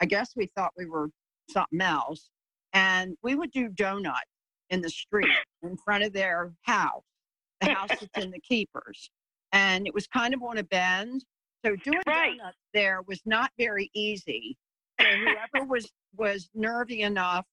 [0.00, 1.08] I guess we thought we were
[1.48, 2.28] something else.
[2.74, 4.20] And we would do donuts
[4.68, 7.04] in the street in front of their house,
[7.62, 9.10] the house that's in the keepers.
[9.52, 11.24] And it was kind of on a bend.
[11.64, 12.36] So doing Right.
[12.36, 14.58] donuts there was not very easy.
[15.00, 17.46] So whoever was was nervy enough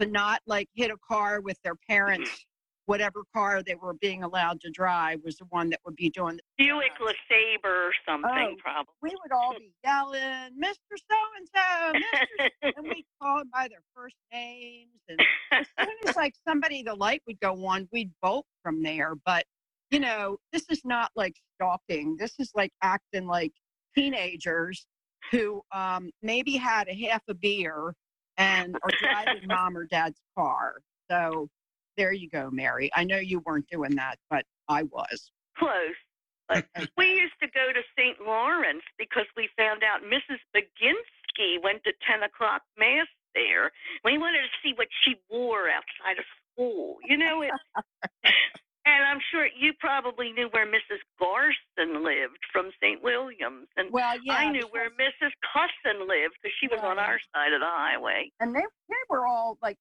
[0.00, 1.92] to not like hit a car with their mm-hmm.
[1.92, 2.46] parents
[2.86, 6.36] whatever car they were being allowed to drive was the one that would be doing
[6.36, 8.56] the Buick LeSabre or something, Oh.
[8.62, 8.92] probably.
[9.02, 11.98] we would all be yelling mr so and so
[12.42, 12.50] Mr.
[12.76, 15.20] and we'd call them by their first names and
[15.52, 19.44] as soon as like somebody the light would go on we'd bolt from there but
[19.90, 23.52] you know this is not like stalking this is like acting like
[23.94, 24.86] teenagers
[25.30, 27.94] who um, maybe had a half a beer
[28.36, 30.74] and are driving mom or dad's car
[31.10, 31.48] so
[31.96, 35.98] there you go mary i know you weren't doing that but i was Close.
[36.48, 36.66] But
[36.98, 38.20] we used to go to St.
[38.20, 40.42] Lawrence because we found out Mrs.
[40.54, 43.72] Baginski went to 10 o'clock mass there.
[44.04, 46.98] We wanted to see what she wore outside of school.
[47.04, 47.50] You know, it,
[48.86, 51.00] and I'm sure you probably knew where Mrs.
[51.18, 53.02] Garson lived from St.
[53.02, 53.66] Williams.
[53.76, 55.32] And well yeah I knew where Mrs.
[55.40, 58.30] Cusson lived because she was on our side of the highway.
[58.40, 59.78] and they they were all like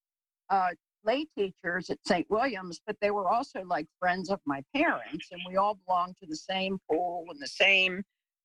[0.49, 0.69] uh,
[1.05, 2.29] lay teachers at St.
[2.29, 6.27] Williams, but they were also like friends of my parents, and we all belonged to
[6.27, 8.03] the same pool and the same,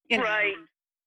[0.08, 0.56] you know, Right.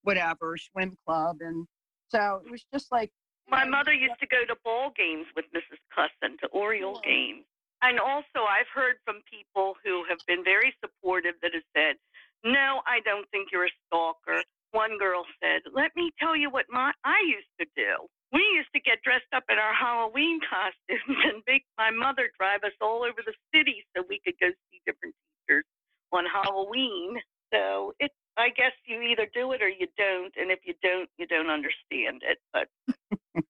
[0.03, 1.67] whatever swim club, and
[2.09, 3.11] so it was just like
[3.47, 5.79] My know, mother used to go to ball games with Mrs.
[5.93, 7.45] Cusson, to Oriole games.
[7.81, 11.95] And also, I've heard from people who have been very supportive that have said,
[12.43, 14.43] No, I don't think you're a stalker.
[14.71, 18.07] One girl said, Let me tell you what my I used to do.
[18.31, 22.63] We used to get dressed up in our Halloween costumes and make my mother drive
[22.63, 25.15] us all over the city so we could go see different
[25.47, 25.65] teachers
[26.11, 27.19] on Halloween.
[27.53, 31.09] So it I guess you either do it or you don't, and if you don't,
[31.17, 32.39] you don't understand it.
[32.53, 33.43] But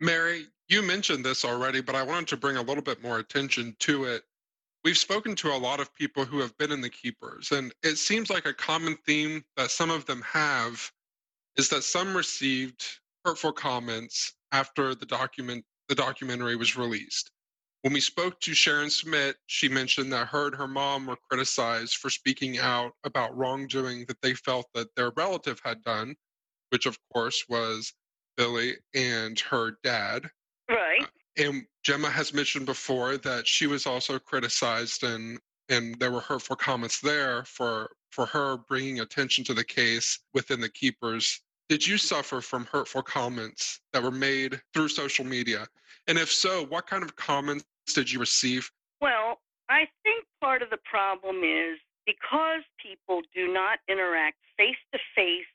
[0.00, 3.74] Mary, you mentioned this already, but I wanted to bring a little bit more attention
[3.80, 4.22] to it.
[4.84, 7.96] We've spoken to a lot of people who have been in the Keepers, and it
[7.96, 10.92] seems like a common theme that some of them have
[11.56, 12.84] is that some received
[13.24, 17.30] hurtful comments after the document the documentary was released.
[17.82, 21.96] When we spoke to Sharon Smith, she mentioned that her and her mom were criticized
[21.96, 26.14] for speaking out about wrongdoing that they felt that their relative had done,
[26.70, 27.92] which of course was
[28.38, 30.30] Billy and her dad.
[30.70, 31.02] right.
[31.02, 31.06] Uh,
[31.36, 36.56] and Gemma has mentioned before that she was also criticized and and there were hurtful
[36.56, 41.40] comments there for for her bringing attention to the case within the keepers.
[41.68, 45.66] Did you suffer from hurtful comments that were made through social media?
[46.06, 48.70] And if so, what kind of comments did you receive?
[49.00, 54.98] Well, I think part of the problem is because people do not interact face to
[55.16, 55.46] face,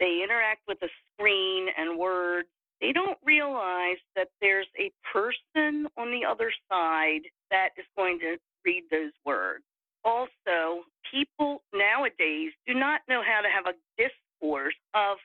[0.00, 2.48] they interact with a screen and words.
[2.80, 8.36] They don't realize that there's a person on the other side that is going to
[8.64, 9.64] read those words.
[10.04, 15.16] Also, people nowadays do not know how to have a discourse of,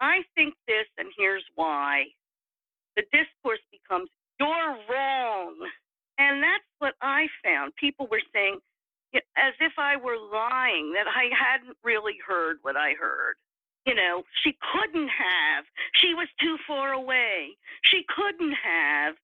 [0.00, 2.04] I think this and here's why.
[2.96, 5.54] The discourse becomes, you're wrong.
[6.18, 7.74] And that's what I found.
[7.76, 8.58] People were saying,
[9.36, 13.36] as if I were lying, that I hadn't really heard what I heard.
[13.86, 15.64] You know, she couldn't have.
[16.00, 17.56] She was too far away.
[17.82, 19.14] She couldn't have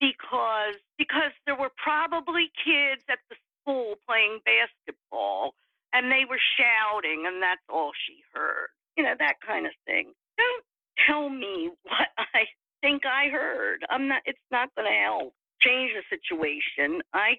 [0.00, 5.54] because because there were probably kids at the school playing basketball
[5.92, 8.68] and they were shouting and that's all she heard.
[8.98, 10.10] You know, that kind of thing.
[10.36, 10.64] Don't
[11.06, 12.50] tell me what I
[12.82, 13.86] think I heard.
[13.88, 15.32] I'm not it's not going to help
[15.62, 17.00] change the situation.
[17.14, 17.38] I'm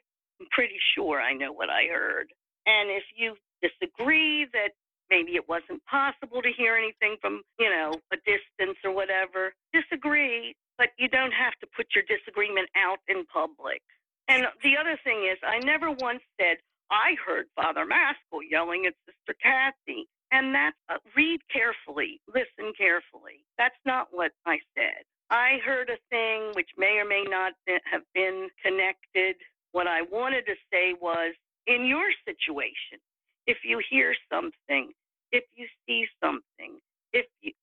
[0.51, 2.31] pretty sure I know what I heard.
[2.65, 4.71] And if you disagree that
[5.09, 10.55] maybe it wasn't possible to hear anything from, you know, a distance or whatever, disagree,
[10.77, 13.81] but you don't have to put your disagreement out in public.
[14.27, 16.57] And the other thing is, I never once said,
[16.91, 20.07] I heard Father Maskell yelling at Sister Cathy.
[20.31, 23.43] And that's, uh, read carefully, listen carefully.
[23.57, 25.03] That's not what I said.
[25.29, 27.53] I heard a thing which may or may not
[27.85, 29.35] have been connected.
[29.71, 31.35] What I wanted to say was
[31.67, 32.99] in your situation,
[33.45, 34.91] if you hear something,
[35.31, 36.79] if you see something,
[37.13, 37.53] if you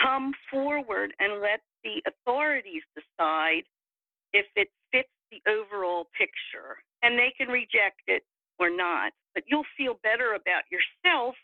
[0.00, 3.64] come forward and let the authorities decide
[4.32, 8.22] if it fits the overall picture, and they can reject it
[8.58, 9.12] or not.
[9.34, 11.34] But you'll feel better about yourself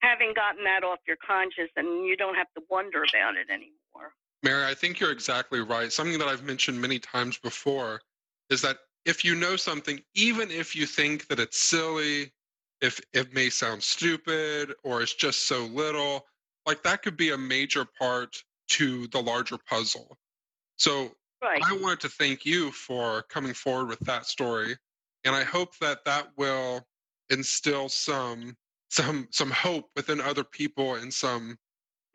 [0.00, 4.12] having gotten that off your conscience and you don't have to wonder about it anymore.
[4.42, 5.92] Mary, I think you're exactly right.
[5.92, 8.00] Something that I've mentioned many times before
[8.50, 12.32] is that if you know something, even if you think that it's silly,
[12.80, 16.26] if it may sound stupid or it's just so little,
[16.66, 18.36] like that could be a major part
[18.68, 20.18] to the larger puzzle.
[20.76, 21.62] So right.
[21.64, 24.76] I wanted to thank you for coming forward with that story.
[25.24, 26.86] And I hope that that will
[27.30, 28.56] instill some
[28.90, 31.56] some some hope within other people and some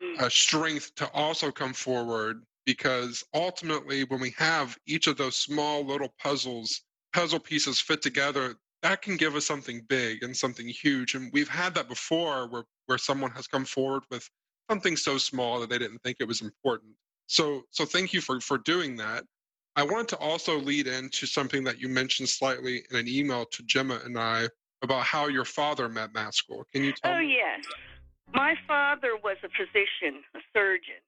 [0.02, 0.20] mm.
[0.20, 5.84] uh, strength to also come forward because ultimately when we have each of those small
[5.84, 6.82] little puzzles
[7.12, 11.14] puzzle pieces fit together that can give us something big and something huge.
[11.14, 14.28] And we've had that before where where someone has come forward with
[14.68, 16.92] something so small that they didn't think it was important.
[17.28, 19.24] So so thank you for for doing that.
[19.76, 23.62] I wanted to also lead into something that you mentioned slightly in an email to
[23.62, 24.46] gemma and i
[24.82, 26.64] about how your father met Maskell.
[26.72, 27.36] Can you tell oh, me?
[27.36, 27.64] yes.
[28.34, 31.02] My father was a physician, a surgeon,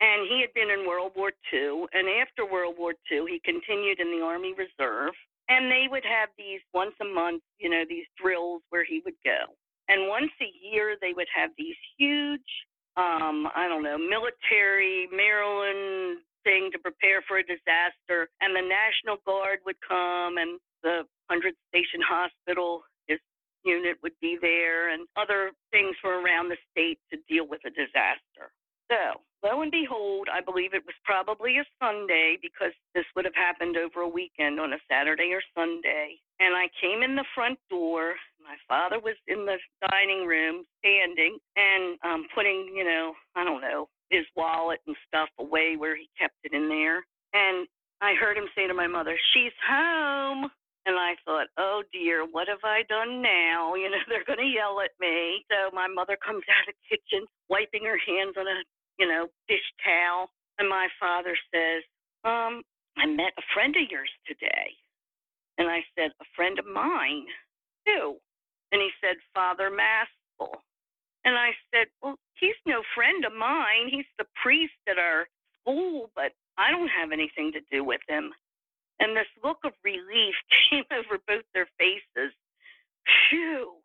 [0.00, 1.86] and he had been in World War II.
[1.92, 5.14] And after World War II, he continued in the Army Reserve.
[5.48, 9.14] And they would have these once a month, you know, these drills where he would
[9.24, 9.54] go.
[9.88, 12.50] And once a year, they would have these huge,
[12.96, 18.28] um, I don't know, military Maryland thing to prepare for a disaster.
[18.40, 22.82] And the National Guard would come and the 100 Station Hospital
[23.66, 27.70] unit would be there and other things from around the state to deal with a
[27.70, 28.54] disaster.
[28.88, 33.34] So, lo and behold, I believe it was probably a Sunday because this would have
[33.34, 36.16] happened over a weekend on a Saturday or Sunday.
[36.38, 38.14] And I came in the front door.
[38.40, 39.58] My father was in the
[39.90, 45.28] dining room standing and um, putting, you know, I don't know, his wallet and stuff
[45.40, 47.02] away where he kept it in there.
[47.34, 47.66] And
[48.00, 50.50] I heard him say to my mother, She's home.
[50.86, 53.74] And I thought, oh dear, what have I done now?
[53.86, 55.44] You know, they're going to yell at me.
[55.50, 58.62] So my mother comes out of the kitchen, wiping her hands on a,
[58.98, 60.30] you know, dish towel.
[60.58, 61.82] And my father says,
[62.24, 62.62] um,
[62.96, 64.72] I met a friend of yours today.
[65.58, 67.26] And I said, a friend of mine?
[67.86, 68.16] Who?
[68.72, 70.62] And he said, Father Maskell.
[71.24, 73.88] And I said, well, he's no friend of mine.
[73.90, 75.26] He's the priest at our
[75.60, 78.32] school, but I don't have anything to do with him.
[79.00, 80.34] And this look of relief
[80.70, 82.32] came over both their faces.
[83.28, 83.76] Phew.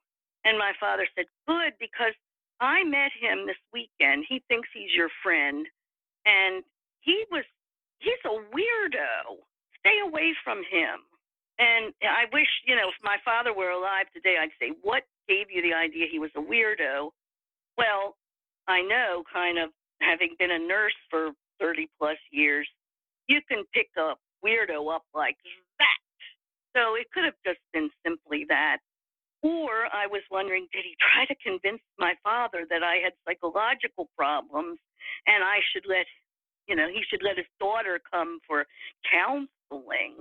[0.44, 2.14] And my father said, Good, because
[2.60, 4.26] I met him this weekend.
[4.28, 5.66] He thinks he's your friend.
[6.26, 6.64] And
[7.02, 7.44] he was,
[8.00, 9.42] he's a weirdo.
[9.80, 11.02] Stay away from him.
[11.60, 15.52] And I wish, you know, if my father were alive today, I'd say, What gave
[15.52, 17.10] you the idea he was a weirdo?
[17.78, 18.16] Well,
[18.68, 19.70] I know, kind of
[20.02, 22.68] having been a nurse for 30 plus years,
[23.28, 25.38] you can pick up weirdo up like
[25.80, 26.00] that.
[26.76, 28.78] So it could have just been simply that.
[29.44, 34.10] Or I was wondering, did he try to convince my father that I had psychological
[34.16, 34.78] problems
[35.26, 36.06] and I should let,
[36.68, 38.66] you know, he should let his daughter come for
[39.10, 40.16] counseling?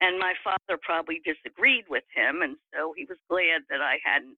[0.00, 2.42] And my father probably disagreed with him.
[2.42, 4.36] And so he was glad that I hadn't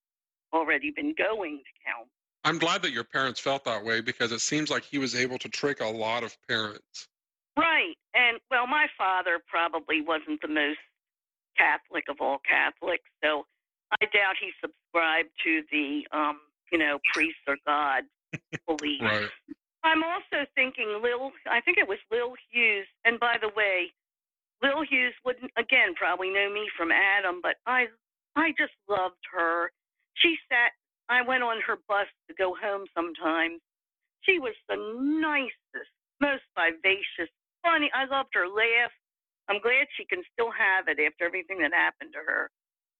[0.54, 2.08] already been going to counseling.
[2.42, 5.36] I'm glad that your parents felt that way because it seems like he was able
[5.38, 7.06] to trick a lot of parents.
[7.60, 7.94] Right.
[8.14, 10.80] And well, my father probably wasn't the most
[11.58, 13.44] Catholic of all Catholics, so
[14.00, 16.40] I doubt he subscribed to the um,
[16.72, 18.04] you know, priest or God
[18.66, 19.02] belief.
[19.02, 19.28] right.
[19.84, 23.92] I'm also thinking Lil I think it was Lil Hughes, and by the way,
[24.62, 27.86] Lil Hughes wouldn't again probably know me from Adam, but I
[28.36, 29.70] I just loved her.
[30.14, 30.72] She sat
[31.08, 33.60] I went on her bus to go home sometimes.
[34.22, 37.32] She was the nicest, most vivacious
[37.62, 37.90] funny.
[37.94, 38.92] I loved her laugh.
[39.48, 42.50] I'm glad she can still have it after everything that happened to her.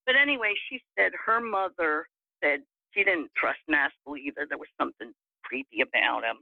[0.07, 2.07] But anyway, she said her mother
[2.43, 2.61] said
[2.93, 4.47] she didn't trust Maskell either.
[4.49, 5.13] There was something
[5.45, 6.39] creepy about him.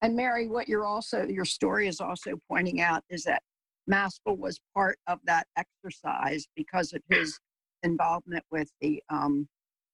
[0.00, 3.42] And Mary, what you're also your story is also pointing out is that
[3.86, 7.38] Maskell was part of that exercise because of his
[7.82, 9.48] involvement with the um,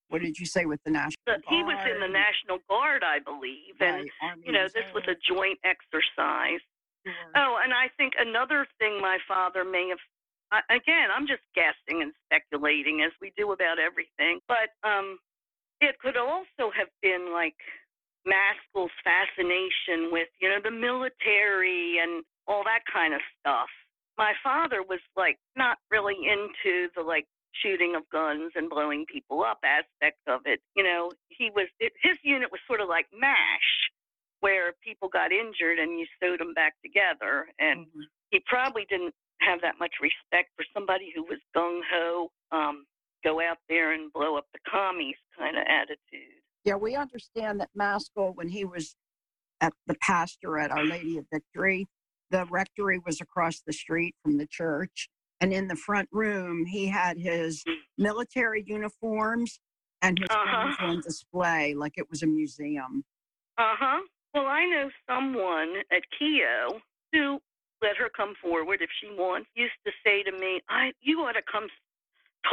[0.08, 1.42] what did you say with the national guard?
[1.48, 4.08] he was in the national guard i believe and
[4.44, 6.60] you know this was a joint exercise
[7.36, 9.98] Oh, and I think another thing my father may have
[10.70, 14.40] again, I'm just guessing and speculating as we do about everything.
[14.48, 15.18] But um,
[15.80, 17.56] it could also have been like
[18.24, 23.68] Maskell's fascination with, you know, the military and all that kind of stuff.
[24.16, 27.26] My father was like not really into the like
[27.62, 30.60] shooting of guns and blowing people up aspect of it.
[30.74, 33.87] You know, he was it, his unit was sort of like MASH,
[34.40, 37.46] where people got injured and you sewed them back together.
[37.58, 38.00] And mm-hmm.
[38.30, 42.84] he probably didn't have that much respect for somebody who was gung ho, um,
[43.24, 46.42] go out there and blow up the commies kind of attitude.
[46.64, 48.94] Yeah, we understand that Maskell, when he was
[49.60, 51.86] at the pastor at Our Lady of Victory,
[52.30, 55.08] the rectory was across the street from the church.
[55.40, 57.64] And in the front room, he had his
[57.96, 59.60] military uniforms
[60.02, 60.86] and his uh-huh.
[60.86, 63.04] on display like it was a museum.
[63.56, 64.00] Uh huh.
[64.34, 66.80] Well, I know someone at Keough
[67.12, 67.40] who
[67.80, 69.48] let her come forward if she wants.
[69.54, 71.68] Used to say to me, "I, you ought to come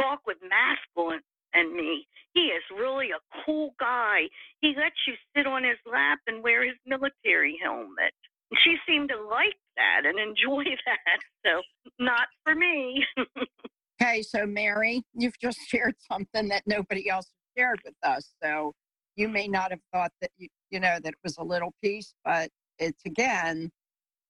[0.00, 1.22] talk with Maskell and,
[1.52, 2.06] and me.
[2.34, 4.28] He is really a cool guy.
[4.60, 8.14] He lets you sit on his lap and wear his military helmet."
[8.62, 11.18] She seemed to like that and enjoy that.
[11.44, 11.62] So,
[11.98, 13.04] not for me.
[14.00, 18.32] okay, so Mary, you've just shared something that nobody else shared with us.
[18.42, 18.74] So,
[19.16, 22.14] you may not have thought that you, you know that it was a little piece,
[22.24, 23.70] but it's again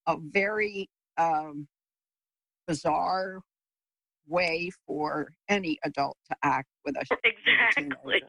[0.06, 1.66] a very um,
[2.66, 3.40] bizarre
[4.28, 7.06] way for any adult to act with us.
[7.24, 8.22] Exactly.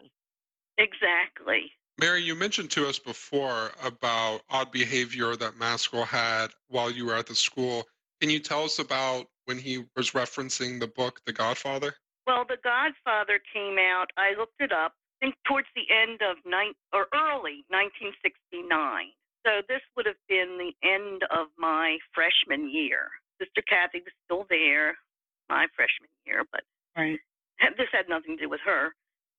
[0.78, 1.72] Exactly.
[2.00, 7.16] Mary, you mentioned to us before about odd behavior that Maskell had while you were
[7.16, 7.84] at the school.
[8.22, 11.96] Can you tell us about when he was referencing the book, The Godfather?
[12.28, 16.38] Well, The Godfather came out, I looked it up, I think towards the end of
[16.46, 18.70] nine or early 1969.
[19.46, 23.10] So this would have been the end of my freshman year.
[23.40, 24.98] Sister Cathy was still there,
[25.50, 26.62] my freshman year, but
[26.98, 27.20] right.
[27.78, 28.94] this had nothing to do with her.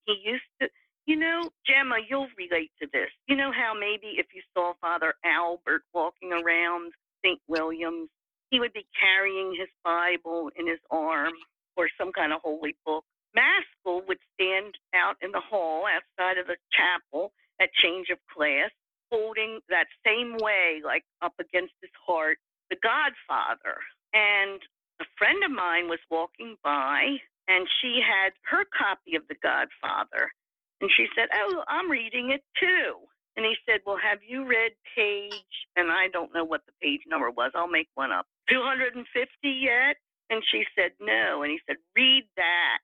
[0.06, 0.68] He used to,
[1.06, 3.10] you know, Gemma, you'll relate to this.
[3.26, 6.92] You know how maybe if you saw Father Albert walking around
[7.24, 7.40] St.
[7.48, 8.08] William's,
[8.50, 11.32] he would be carrying his Bible in his arm
[11.76, 13.04] or some kind of holy book.
[13.34, 18.70] Maskell would stand out in the hall outside of the chapel at change of class,
[19.12, 22.38] holding that same way, like up against his heart,
[22.70, 23.78] the Godfather.
[24.14, 24.60] And
[25.00, 27.18] a friend of mine was walking by,
[27.48, 30.32] and she had her copy of the Godfather.
[30.80, 32.96] And she said, Oh, I'm reading it too.
[33.36, 37.02] And he said, Well, have you read page, and I don't know what the page
[37.08, 39.04] number was, I'll make one up, 250
[39.48, 39.96] yet?
[40.30, 41.42] And she said, No.
[41.42, 42.78] And he said, Read that.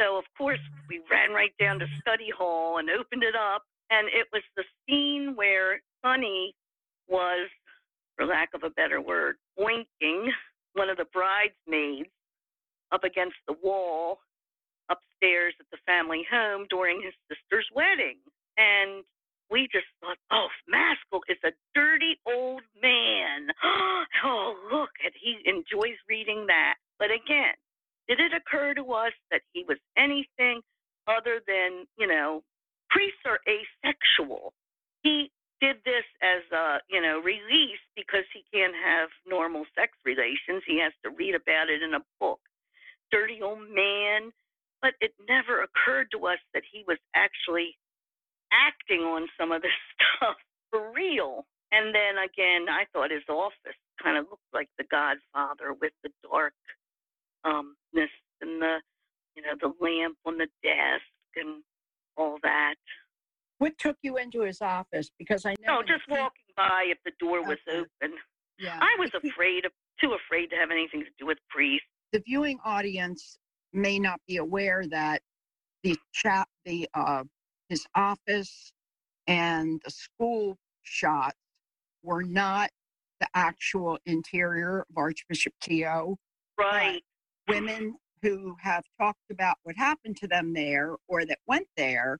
[0.00, 3.62] So, of course, we ran right down to study hall and opened it up.
[3.90, 6.54] And it was the scene where Sonny
[7.08, 7.48] was,
[8.16, 10.28] for lack of a better word, boinking
[10.72, 12.08] one of the bridesmaids
[12.92, 14.18] up against the wall
[14.90, 18.18] upstairs at the family home during his sister's wedding.
[18.56, 19.04] And
[19.50, 23.48] we just thought, oh, Maskell is a dirty old man.
[24.24, 26.74] oh, look, and he enjoys reading that.
[26.98, 27.54] But again,
[28.08, 30.60] did it occur to us that he was anything
[31.06, 32.42] other than, you know,
[32.90, 34.52] priests are asexual?
[35.02, 35.30] He
[35.60, 40.62] did this as a, you know, release because he can't have normal sex relations.
[40.66, 42.40] He has to read about it in a book.
[43.10, 44.32] Dirty old man
[44.84, 47.72] but it never occurred to us that he was actually
[48.52, 50.36] acting on some of this stuff
[50.68, 51.48] for real.
[51.72, 56.12] And then again, I thought his office kind of looked like the Godfather with the
[57.48, 58.76] um, darkness and the,
[59.36, 61.02] you know, the lamp on the desk
[61.36, 61.62] and
[62.16, 62.74] all that.
[63.58, 65.10] What took you into his office?
[65.18, 65.76] Because I know.
[65.76, 67.78] No, just walking by if the door was okay.
[67.78, 68.16] open.
[68.58, 68.78] Yeah.
[68.80, 71.86] I was afraid of, too afraid to have anything to do with priests.
[72.12, 73.38] The viewing audience
[73.72, 75.22] may not be aware that
[75.82, 77.24] the chap, the uh,
[77.68, 78.72] his office
[79.26, 81.36] and the school shots
[82.02, 82.70] were not
[83.20, 86.16] the actual interior of Archbishop Keough.
[86.58, 87.02] Right.
[87.48, 92.18] Women who have talked about what happened to them there or that went there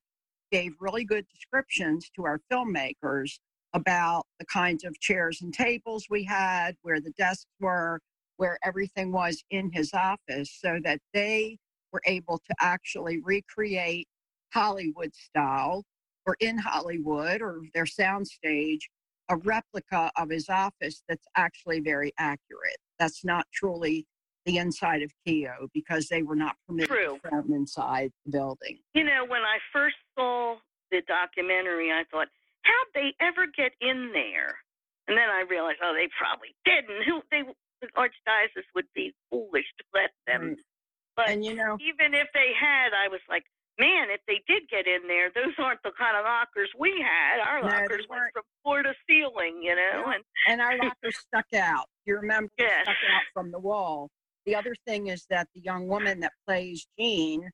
[0.52, 3.38] gave really good descriptions to our filmmakers
[3.72, 8.00] about the kinds of chairs and tables we had, where the desks were,
[8.36, 11.56] where everything was in his office so that they
[11.92, 14.06] were able to actually recreate
[14.52, 15.84] Hollywood style
[16.26, 18.82] or in Hollywood or their soundstage
[19.30, 22.76] a replica of his office that's actually very accurate.
[22.98, 24.06] That's not truly
[24.44, 27.18] the inside of Keough because they were not permitted True.
[27.24, 28.78] to film inside the building.
[28.94, 30.56] You know, when I first saw
[30.90, 32.28] the documentary, I thought,
[32.62, 34.56] how'd they ever get in there?
[35.08, 37.04] And then I realized, oh, they probably didn't.
[37.04, 37.42] Who they
[37.80, 40.56] the archdiocese would be foolish to let them
[41.16, 43.42] But and you know, even if they had, I was like,
[43.78, 47.40] man, if they did get in there, those aren't the kind of lockers we had.
[47.46, 50.04] Our No, lockers went from floor to ceiling, you know.
[50.06, 50.12] Yeah.
[50.14, 51.86] And and our lockers stuck out.
[52.06, 52.82] You remember Yes.
[52.84, 54.08] stuck out from the wall.
[54.46, 57.50] The other thing is that the young woman that plays Jean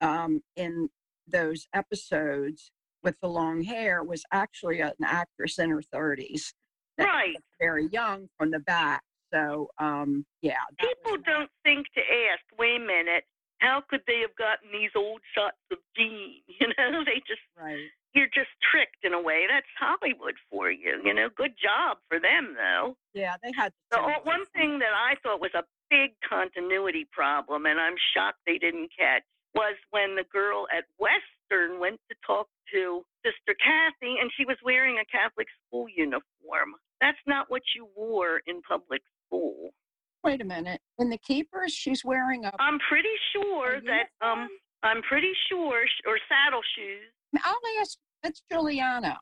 [0.00, 0.88] um, in
[1.26, 2.70] those episodes
[3.02, 6.52] with the long hair was actually an actress in her 30s.
[6.98, 7.36] Right.
[7.60, 9.02] Very young from the back.
[9.32, 10.54] So, um, yeah.
[10.78, 13.24] people don't think to ask, wait a minute,
[13.58, 16.42] how could they have gotten these old shots of Jean?
[16.60, 17.88] You know, they just Right.
[18.14, 19.46] you're just tricked in a way.
[19.48, 21.00] That's Hollywood for you.
[21.04, 22.96] You know, good job for them though.
[23.14, 27.78] Yeah, they had The one thing that I thought was a big continuity problem, and
[27.78, 29.22] I'm shocked they didn't catch,
[29.54, 34.56] was when the girl at Western went to talk to Sister Cathy, and she was
[34.64, 36.80] wearing a Catholic school uniform.
[37.02, 39.70] That's not what you wore in public school.
[40.24, 40.80] Wait a minute.
[40.98, 42.52] In the keepers, she's wearing a.
[42.58, 44.48] I'm pretty sure that um.
[44.84, 47.06] I'm pretty sure, sh- or saddle shoes.
[47.44, 47.98] I'll ask.
[48.24, 49.16] It's Juliana,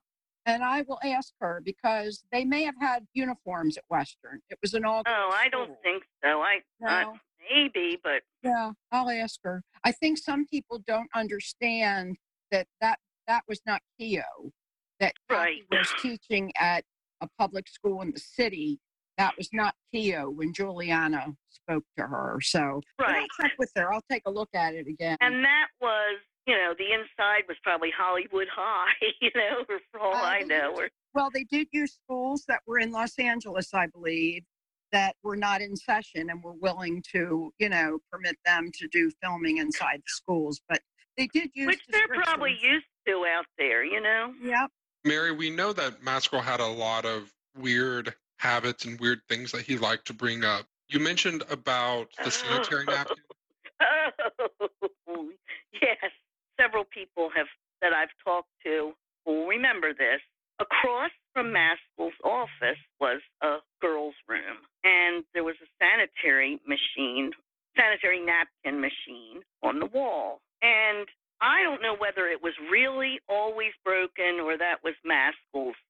[0.47, 4.41] and I will ask her because they may have had uniforms at Western.
[4.51, 5.03] It was an all.
[5.07, 6.41] Oh, I don't think so.
[6.41, 7.16] I, I No.
[7.51, 9.62] maybe, but Yeah, I'll ask her.
[9.84, 12.16] I think some people don't understand
[12.51, 14.51] that that that was not Keough.
[14.99, 15.78] That Cathy Right.
[15.78, 16.84] was teaching at
[17.20, 18.80] a public school in the city.
[19.18, 22.38] That was not Keough when Juliana spoke to her.
[22.43, 23.16] So right.
[23.22, 23.93] I'll check with her.
[23.93, 25.16] I'll take a look at it again.
[25.20, 30.01] And that was, you know, the inside was probably Hollywood High, you know, or for
[30.01, 30.74] all Uh, I know.
[30.76, 34.43] Or, Well, they did use schools that were in Los Angeles, I believe,
[34.93, 39.11] that were not in session and were willing to, you know, permit them to do
[39.22, 40.61] filming inside the schools.
[40.68, 40.80] But
[41.16, 44.32] they did use which they're probably used to out there, you know.
[44.43, 44.70] Yep.
[45.05, 49.62] Mary, we know that Maskell had a lot of weird habits and weird things that
[49.62, 50.66] he liked to bring up.
[50.88, 53.16] You mentioned about the sanitary napkin.
[55.09, 55.28] Oh,
[55.72, 56.12] yes.
[56.61, 57.46] Several people have
[57.80, 58.92] that I've talked to
[59.24, 60.20] will remember this.
[60.61, 67.32] Across from Maskell's office was a girl's room, and there was a sanitary machine,
[67.76, 70.42] sanitary napkin machine on the wall.
[70.61, 71.08] And
[71.40, 75.80] I don't know whether it was really always broken or that was Maskell's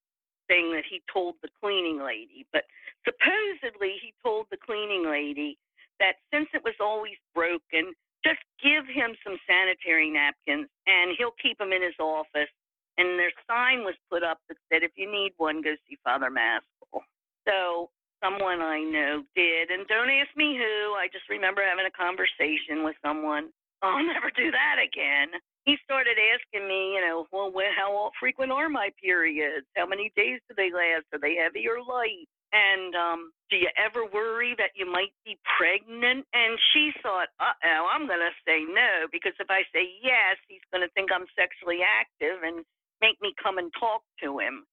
[0.46, 2.46] thing that he told the cleaning lady.
[2.52, 2.62] But
[3.02, 5.58] supposedly he told the cleaning lady
[5.98, 7.94] that since it was always broken,
[8.24, 12.50] just give him some sanitary napkins and he'll keep them in his office.
[12.98, 16.28] And their sign was put up that said, if you need one, go see Father
[16.28, 17.00] Maskell.
[17.48, 17.88] So
[18.22, 19.70] someone I know did.
[19.70, 20.94] And don't ask me who.
[20.94, 23.48] I just remember having a conversation with someone.
[23.82, 25.32] I'll never do that again.
[25.64, 29.66] He started asking me, you know, well, how frequent are my periods?
[29.76, 31.08] How many days do they last?
[31.12, 32.28] Are they heavy or light?
[32.52, 36.26] And um, do you ever worry that you might be pregnant?
[36.34, 40.38] And she thought, uh oh, I'm going to say no, because if I say yes,
[40.48, 42.66] he's going to think I'm sexually active and
[43.00, 44.66] make me come and talk to him.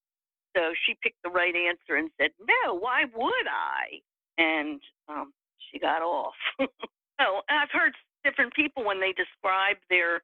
[0.56, 4.02] So she picked the right answer and said, no, why would I?
[4.38, 5.32] And um,
[5.70, 6.34] she got off.
[6.60, 7.92] oh, I've heard
[8.24, 10.22] different people when they describe their,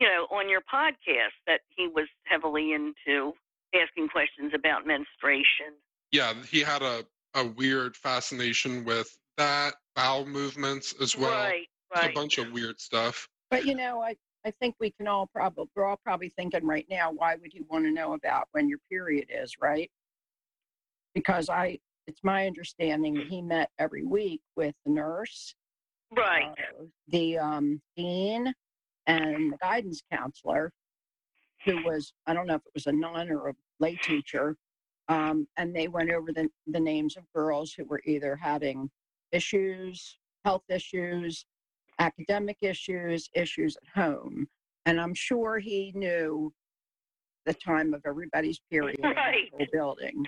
[0.00, 3.32] you know, on your podcast that he was heavily into
[3.74, 5.74] asking questions about menstruation.
[6.14, 7.04] Yeah, he had a,
[7.34, 11.32] a weird fascination with that, bowel movements as well.
[11.32, 12.12] right, right.
[12.12, 13.28] A bunch of weird stuff.
[13.50, 14.14] But you know, I,
[14.46, 17.66] I think we can all probably we're all probably thinking right now, why would you
[17.68, 19.90] want to know about when your period is, right?
[21.16, 25.56] Because I it's my understanding that he met every week with the nurse,
[26.16, 26.44] Right.
[26.46, 28.54] uh, the um, dean,
[29.08, 30.70] and the guidance counselor,
[31.64, 34.56] who was I don't know if it was a nun or a lay teacher,
[35.08, 38.90] um, and they went over the the names of girls who were either having
[39.32, 41.46] issues, health issues,
[41.98, 44.48] academic issues, issues at home,
[44.86, 46.52] and I'm sure he knew
[47.46, 50.26] the time of everybody's period in the whole building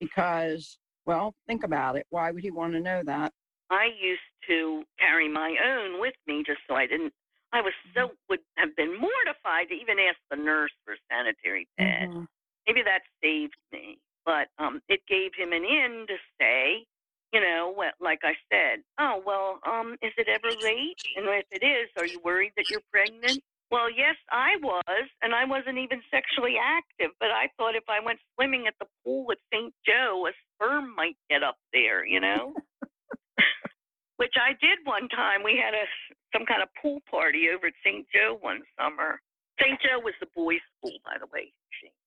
[0.00, 0.78] because.
[1.06, 2.06] Well, think about it.
[2.08, 3.30] Why would he want to know that?
[3.68, 7.12] I used to carry my own with me just so I didn't.
[7.52, 11.68] I was so would have been mortified to even ask the nurse for a sanitary
[11.78, 12.08] pad.
[12.08, 12.26] Mhm.
[12.66, 16.86] Maybe that saved me, but um, it gave him an in to say,
[17.32, 21.02] you know, what, like I said, oh well, um, is it ever late?
[21.16, 23.42] And if it is, are you worried that you're pregnant?
[23.70, 27.10] Well, yes, I was, and I wasn't even sexually active.
[27.18, 29.74] But I thought if I went swimming at the pool at St.
[29.84, 32.54] Joe, a sperm might get up there, you know.
[34.16, 35.42] Which I did one time.
[35.42, 35.86] We had a
[36.32, 38.06] some kind of pool party over at St.
[38.14, 39.20] Joe one summer.
[39.60, 39.78] St.
[39.82, 41.52] Joe was the boys' school, by the way.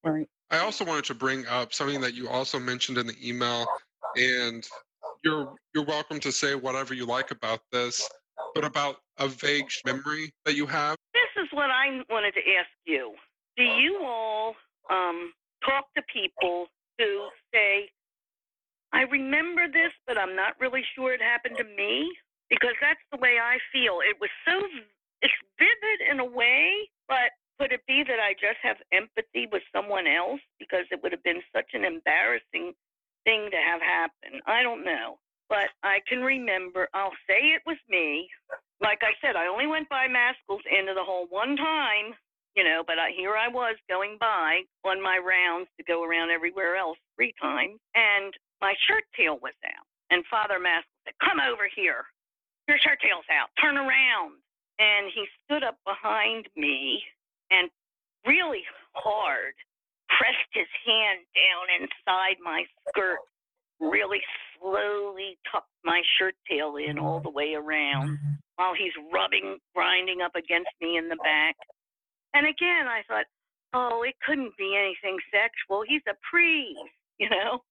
[0.04, 0.28] Right.
[0.52, 3.66] I also wanted to bring up something that you also mentioned in the email,
[4.16, 4.68] and
[5.24, 8.08] you're you're welcome to say whatever you like about this.
[8.54, 10.96] but about a vague memory that you have.
[11.14, 13.14] This is what I wanted to ask you.
[13.56, 14.56] Do you all
[14.90, 15.32] um,
[15.66, 17.90] talk to people who say,
[18.94, 22.10] I remember this, but I'm not really sure it happened to me?
[22.50, 24.00] Because that's the way I feel.
[24.02, 24.54] It was so,
[25.22, 27.30] it's vivid in a way, but
[27.60, 31.24] could it be that I just have empathy with someone else because it would have
[31.24, 32.74] been such an embarrassing
[33.26, 34.40] thing to have happen?
[34.46, 35.18] I don't know.
[35.50, 38.28] But I can remember, I'll say it was me.
[38.82, 42.14] Like I said, I only went by Maskell's of the hole one time,
[42.56, 46.30] you know, but I, here I was going by on my rounds to go around
[46.32, 49.88] everywhere else three times, and my shirt tail was out.
[50.10, 52.06] And Father Maskell said, Come over here.
[52.68, 53.50] Your shirt tail's out.
[53.62, 54.40] Turn around.
[54.80, 57.02] And he stood up behind me
[57.52, 57.70] and
[58.26, 59.54] really hard
[60.08, 63.20] pressed his hand down inside my skirt,
[63.80, 64.22] really
[64.58, 68.18] slowly tucked my shirt tail in all the way around
[68.56, 71.56] while he's rubbing, grinding up against me in the back.
[72.34, 73.26] And again, I thought,
[73.74, 75.84] oh, it couldn't be anything sexual.
[75.88, 76.80] He's a priest,
[77.20, 77.62] you know?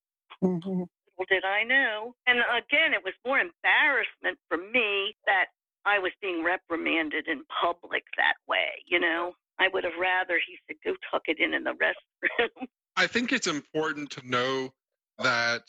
[0.42, 0.84] Mm-hmm.
[1.18, 2.14] Little did I know.
[2.26, 5.46] And again, it was more embarrassment for me that
[5.84, 9.32] I was being reprimanded in public that way, you know?
[9.58, 12.66] I would have rather he said, go tuck it in in the restroom.
[12.96, 14.72] I think it's important to know
[15.18, 15.62] that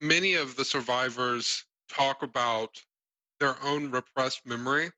[0.00, 2.70] many of the survivors talk about
[3.40, 4.90] their own repressed memory.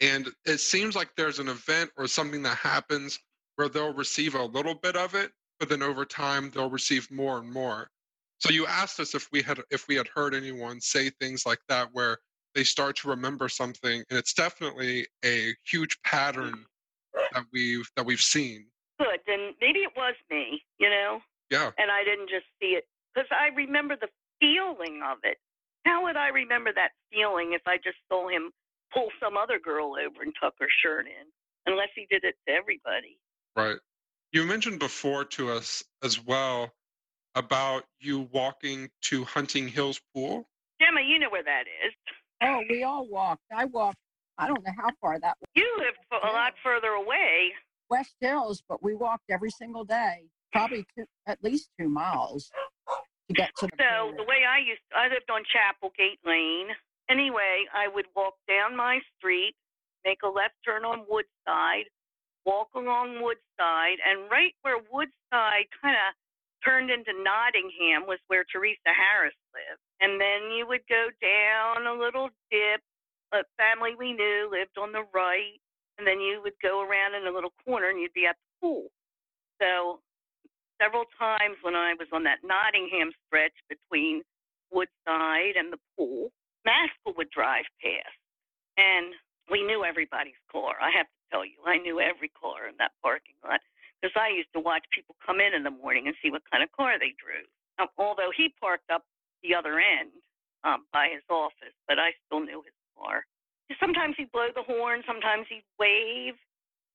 [0.00, 3.18] And it seems like there's an event or something that happens
[3.56, 7.38] where they'll receive a little bit of it, but then over time they'll receive more
[7.38, 7.90] and more.
[8.38, 11.58] So you asked us if we had if we had heard anyone say things like
[11.68, 12.18] that where
[12.54, 16.64] they start to remember something, and it's definitely a huge pattern
[17.32, 18.66] that we've that we've seen.
[18.98, 21.20] Good, then maybe it was me, you know.
[21.50, 21.70] Yeah.
[21.78, 24.08] And I didn't just see it because I remember the
[24.40, 25.38] feeling of it.
[25.84, 28.50] How would I remember that feeling if I just saw him
[28.92, 31.26] pull some other girl over and tuck her shirt in?
[31.66, 33.18] Unless he did it to everybody.
[33.54, 33.76] Right.
[34.32, 36.72] You mentioned before to us as well
[37.34, 40.48] about you walking to Hunting Hills Pool.
[40.80, 41.92] Gemma, you know where that is.
[42.42, 43.42] Oh, we all walked.
[43.54, 43.98] I walked.
[44.38, 45.48] I don't know how far that was.
[45.54, 47.52] You live a lot further away.
[47.90, 52.50] West Hills, but we walked every single day, probably two, at least two miles
[53.28, 56.68] to get to the So the way I used, I lived on Chapel Gate Lane.
[57.10, 59.54] Anyway, I would walk down my street,
[60.04, 61.88] make a left turn on Woodside,
[62.44, 66.14] walk along Woodside, and right where Woodside kind of
[66.64, 69.80] turned into Nottingham was where Teresa Harris lived.
[70.00, 72.82] And then you would go down a little dip.
[73.32, 75.60] A family we knew lived on the right,
[75.98, 78.50] and then you would go around in a little corner and you'd be at the
[78.60, 78.86] pool.
[79.60, 80.00] So
[80.80, 84.22] several times when I was on that Nottingham stretch between
[84.72, 86.30] Woodside and the pool,
[86.64, 88.16] Maskell would drive past.
[88.78, 89.12] And
[89.50, 90.78] we knew everybody's car.
[90.80, 93.60] I have to tell you, I knew every car in that parking lot
[93.98, 96.62] because I used to watch people come in in the morning and see what kind
[96.62, 97.50] of car they drove.
[97.98, 99.02] Although he parked up
[99.42, 100.14] the other end
[100.62, 103.24] um, by his office, but I still knew his car.
[103.78, 106.34] Sometimes he'd blow the horn, sometimes he'd wave.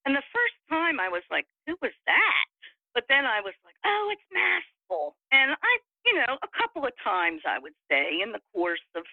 [0.06, 2.48] And the first time I was like, who was that?
[2.94, 5.16] But then I was like, oh, it's Maskell.
[5.32, 5.72] And I,
[6.06, 9.04] you know, a couple of times I would say in the course of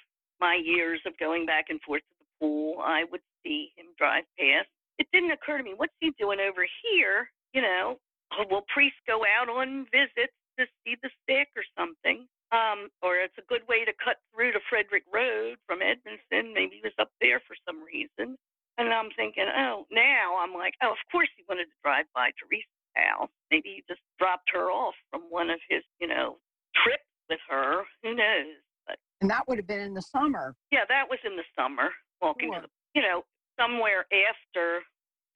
[0.41, 4.24] my years of going back and forth to the pool, I would see him drive
[4.38, 4.68] past.
[4.99, 7.30] It didn't occur to me, what's he doing over here?
[7.55, 7.97] You know,
[8.32, 12.26] oh, will priests go out on visits to see the sick or something?
[12.53, 16.51] Um, or it's a good way to cut through to Frederick Road from Edmondson.
[16.53, 18.35] Maybe he was up there for some reason.
[18.79, 22.31] And I'm thinking, oh, now I'm like, oh, of course he wanted to drive by
[22.41, 23.31] Teresa's house.
[23.51, 26.39] Maybe he just dropped her off from one of his, you know,
[26.83, 27.85] trips with her.
[28.03, 28.59] Who knows?
[28.87, 30.55] But and that would have been in the summer.
[30.73, 31.91] yeah, that was in the summer,
[32.21, 32.63] walking Sure.
[32.63, 33.23] to the, you know,
[33.61, 34.81] somewhere after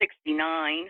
[0.01, 0.87] 69.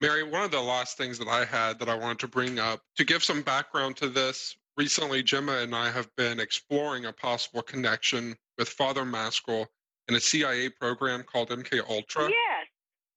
[0.00, 2.80] Mary, one of the last things that I had that I wanted to bring up
[2.96, 4.56] to give some background to this.
[4.78, 9.66] Recently, Gemma and I have been exploring a possible connection with Father Maskell
[10.06, 12.28] in a CIA program called MK Ultra.
[12.28, 12.66] Yes,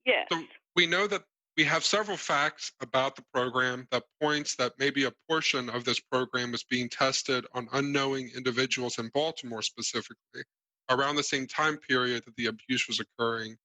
[0.04, 0.28] yes.
[0.32, 0.44] So
[0.76, 1.22] we know that
[1.56, 6.00] we have several facts about the program that points that maybe a portion of this
[6.00, 10.42] program was being tested on unknowing individuals in Baltimore specifically
[10.90, 13.56] around the same time period that the abuse was occurring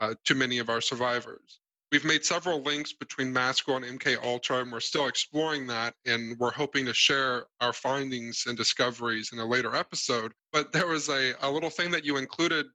[0.00, 1.59] uh, to many of our survivors.
[1.92, 6.38] We've made several links between Maskell and MK Ultra, and we're still exploring that, and
[6.38, 10.32] we're hoping to share our findings and discoveries in a later episode.
[10.52, 12.66] But there was a, a little thing that you included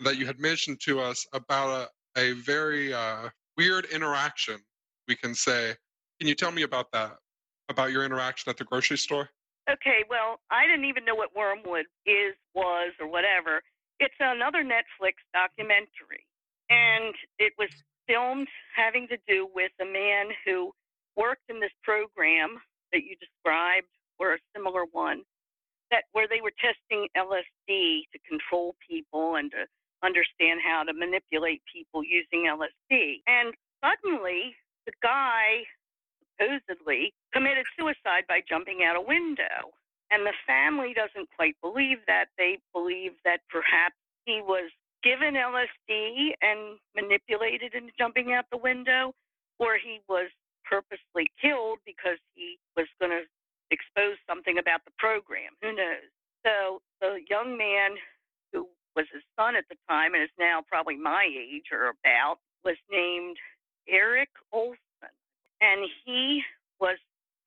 [0.00, 4.58] that you had mentioned to us about a, a very uh, weird interaction,
[5.06, 5.74] we can say.
[6.18, 7.16] Can you tell me about that?
[7.68, 9.28] About your interaction at the grocery store?
[9.70, 13.60] Okay, well, I didn't even know what wormwood is, was, or whatever.
[14.00, 16.26] It's another Netflix documentary,
[16.70, 17.68] and it was
[18.12, 20.72] filmed having to do with a man who
[21.16, 22.60] worked in this program
[22.92, 23.88] that you described,
[24.18, 25.22] or a similar one,
[25.90, 29.64] that where they were testing LSD to control people and to
[30.04, 33.22] understand how to manipulate people using LSD.
[33.26, 34.54] And suddenly,
[34.86, 35.64] the guy
[36.36, 39.72] supposedly committed suicide by jumping out a window.
[40.10, 42.26] And the family doesn't quite believe that.
[42.36, 43.96] They believe that perhaps
[44.26, 44.70] he was
[45.02, 49.12] given LSD and manipulated into jumping out the window,
[49.58, 50.30] or he was
[50.64, 53.22] purposely killed because he was going to
[53.70, 55.52] expose something about the program.
[55.62, 56.08] Who knows?
[56.44, 57.96] So the young man
[58.52, 62.38] who was his son at the time and is now probably my age or about
[62.64, 63.36] was named
[63.88, 64.78] Eric Olson.
[65.60, 66.42] And he
[66.80, 66.98] was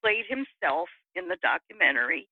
[0.03, 2.27] played himself in the documentary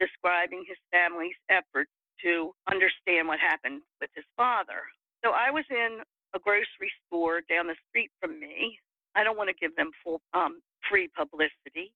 [0.00, 1.90] describing his family's efforts
[2.22, 4.86] to understand what happened with his father.
[5.24, 6.00] So I was in
[6.34, 8.78] a grocery store down the street from me.
[9.14, 11.92] I don't want to give them full um, free publicity.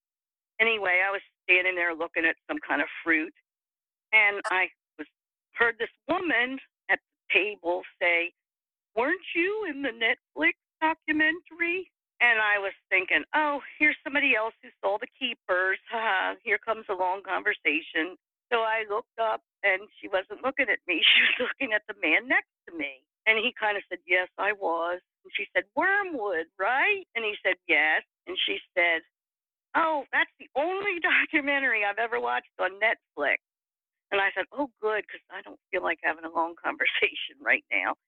[0.61, 3.33] Anyway, I was standing there looking at some kind of fruit,
[4.13, 4.69] and I
[4.99, 5.07] was
[5.55, 6.59] heard this woman
[6.91, 8.33] at the table say,
[8.95, 14.71] "Weren't you in the Netflix documentary?" And I was thinking, "Oh, here's somebody else who
[14.81, 15.79] saw the keepers.
[16.43, 18.17] here comes a long conversation."
[18.53, 21.03] So I looked up and she wasn't looking at me.
[21.11, 23.03] She was looking at the man next to me.
[23.27, 25.03] And he kind of said, Yes, I was.
[25.27, 27.03] And she said, Wormwood, right?
[27.19, 28.07] And he said, Yes.
[28.31, 29.03] And she said,
[29.75, 33.43] Oh, that's the only documentary I've ever watched on Netflix.
[34.15, 37.67] And I said, Oh, good, because I don't feel like having a long conversation right
[37.75, 37.99] now.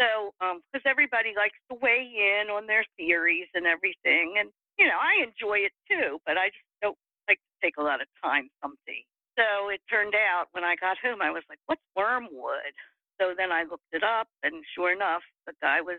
[0.00, 4.40] So, because um, everybody likes to weigh in on their theories and everything.
[4.40, 4.48] And,
[4.80, 6.96] you know, I enjoy it too, but I just don't
[7.28, 9.09] like to take a lot of time some days.
[9.40, 12.76] So it turned out when I got home, I was like, what's wormwood?
[13.18, 15.96] So then I looked it up, and sure enough, the guy was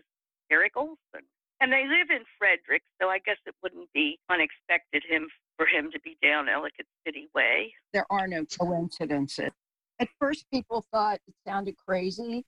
[0.50, 1.26] Eric Olson.
[1.60, 5.90] And they live in Frederick, so I guess it wouldn't be unexpected him for him
[5.92, 7.72] to be down Ellicott City Way.
[7.92, 9.50] There are no coincidences.
[9.98, 12.44] At first, people thought it sounded crazy,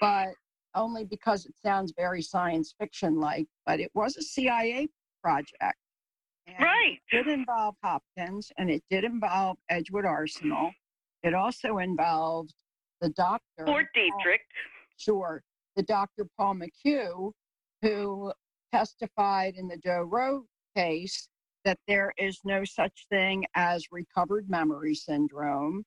[0.00, 0.28] but
[0.74, 3.46] only because it sounds very science fiction like.
[3.66, 4.88] But it was a CIA
[5.22, 5.78] project.
[6.60, 6.98] Right.
[7.12, 10.70] It did involve Hopkins and it did involve Edgewood Arsenal.
[11.22, 12.54] It also involved
[13.00, 13.66] the doctor.
[13.66, 14.40] Fort Detrick.
[14.96, 15.42] Sure.
[15.76, 16.26] The Dr.
[16.36, 17.32] Paul McHugh,
[17.82, 18.32] who
[18.72, 20.44] testified in the Doe Roe
[20.76, 21.28] case
[21.64, 25.84] that there is no such thing as recovered memory syndrome,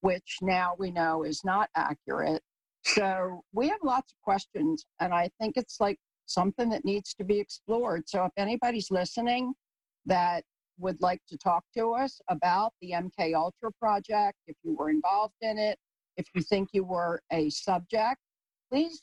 [0.00, 2.42] which now we know is not accurate.
[2.84, 7.24] So we have lots of questions, and I think it's like something that needs to
[7.24, 8.08] be explored.
[8.08, 9.54] So if anybody's listening
[10.06, 10.44] that
[10.78, 15.34] would like to talk to us about the MK Ultra project, if you were involved
[15.40, 15.78] in it,
[16.16, 18.18] if you think you were a subject,
[18.70, 19.00] please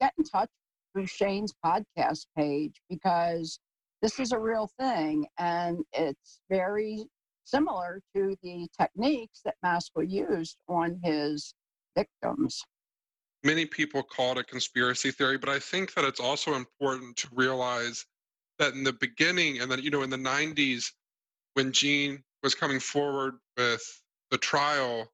[0.00, 0.50] get in touch
[0.92, 3.58] through Shane's podcast page because
[4.02, 7.04] this is a real thing and it's very
[7.44, 11.54] similar to the techniques that Maskell used on his
[11.96, 12.62] victims.
[13.42, 17.28] Many people call it a conspiracy theory, but I think that it's also important to
[17.32, 18.06] realize
[18.58, 20.86] that in the beginning and then you know in the 90s
[21.54, 25.10] when Jean was coming forward with the trial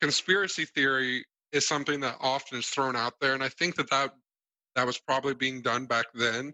[0.00, 3.34] conspiracy theory is something that often is thrown out there.
[3.34, 4.14] And i think that that,
[4.76, 6.52] that was probably being done back then.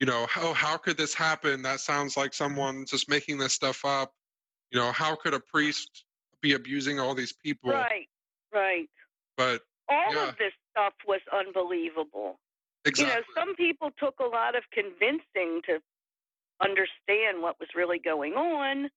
[0.00, 1.62] You know how, how could this happen?
[1.62, 4.12] That sounds like someone just making this stuff up.
[4.72, 6.04] You know how could a priest
[6.40, 7.70] be abusing all these people?
[7.70, 8.08] Right
[8.52, 8.88] right.
[9.36, 10.28] But all yeah.
[10.28, 12.38] of this stuff was unbelievable
[12.84, 13.14] Exactly.
[13.14, 15.78] You know, some people took a lot of convincing to
[16.60, 18.90] understand what was really going on,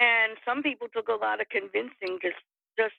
[0.00, 2.30] and some people took a lot of convincing to
[2.78, 2.96] just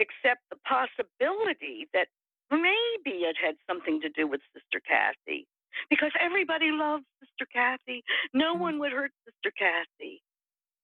[0.00, 2.06] accept the possibility that
[2.50, 5.46] maybe it had something to do with Sister Cathy.
[5.88, 8.04] Because everybody loves Sister Cathy.
[8.34, 8.60] No mm.
[8.60, 10.22] one would hurt Sister Cathy.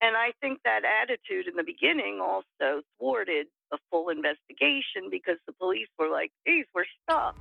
[0.00, 5.52] And I think that attitude in the beginning also thwarted a full investigation because the
[5.52, 7.36] police were like, geez, we're stuck.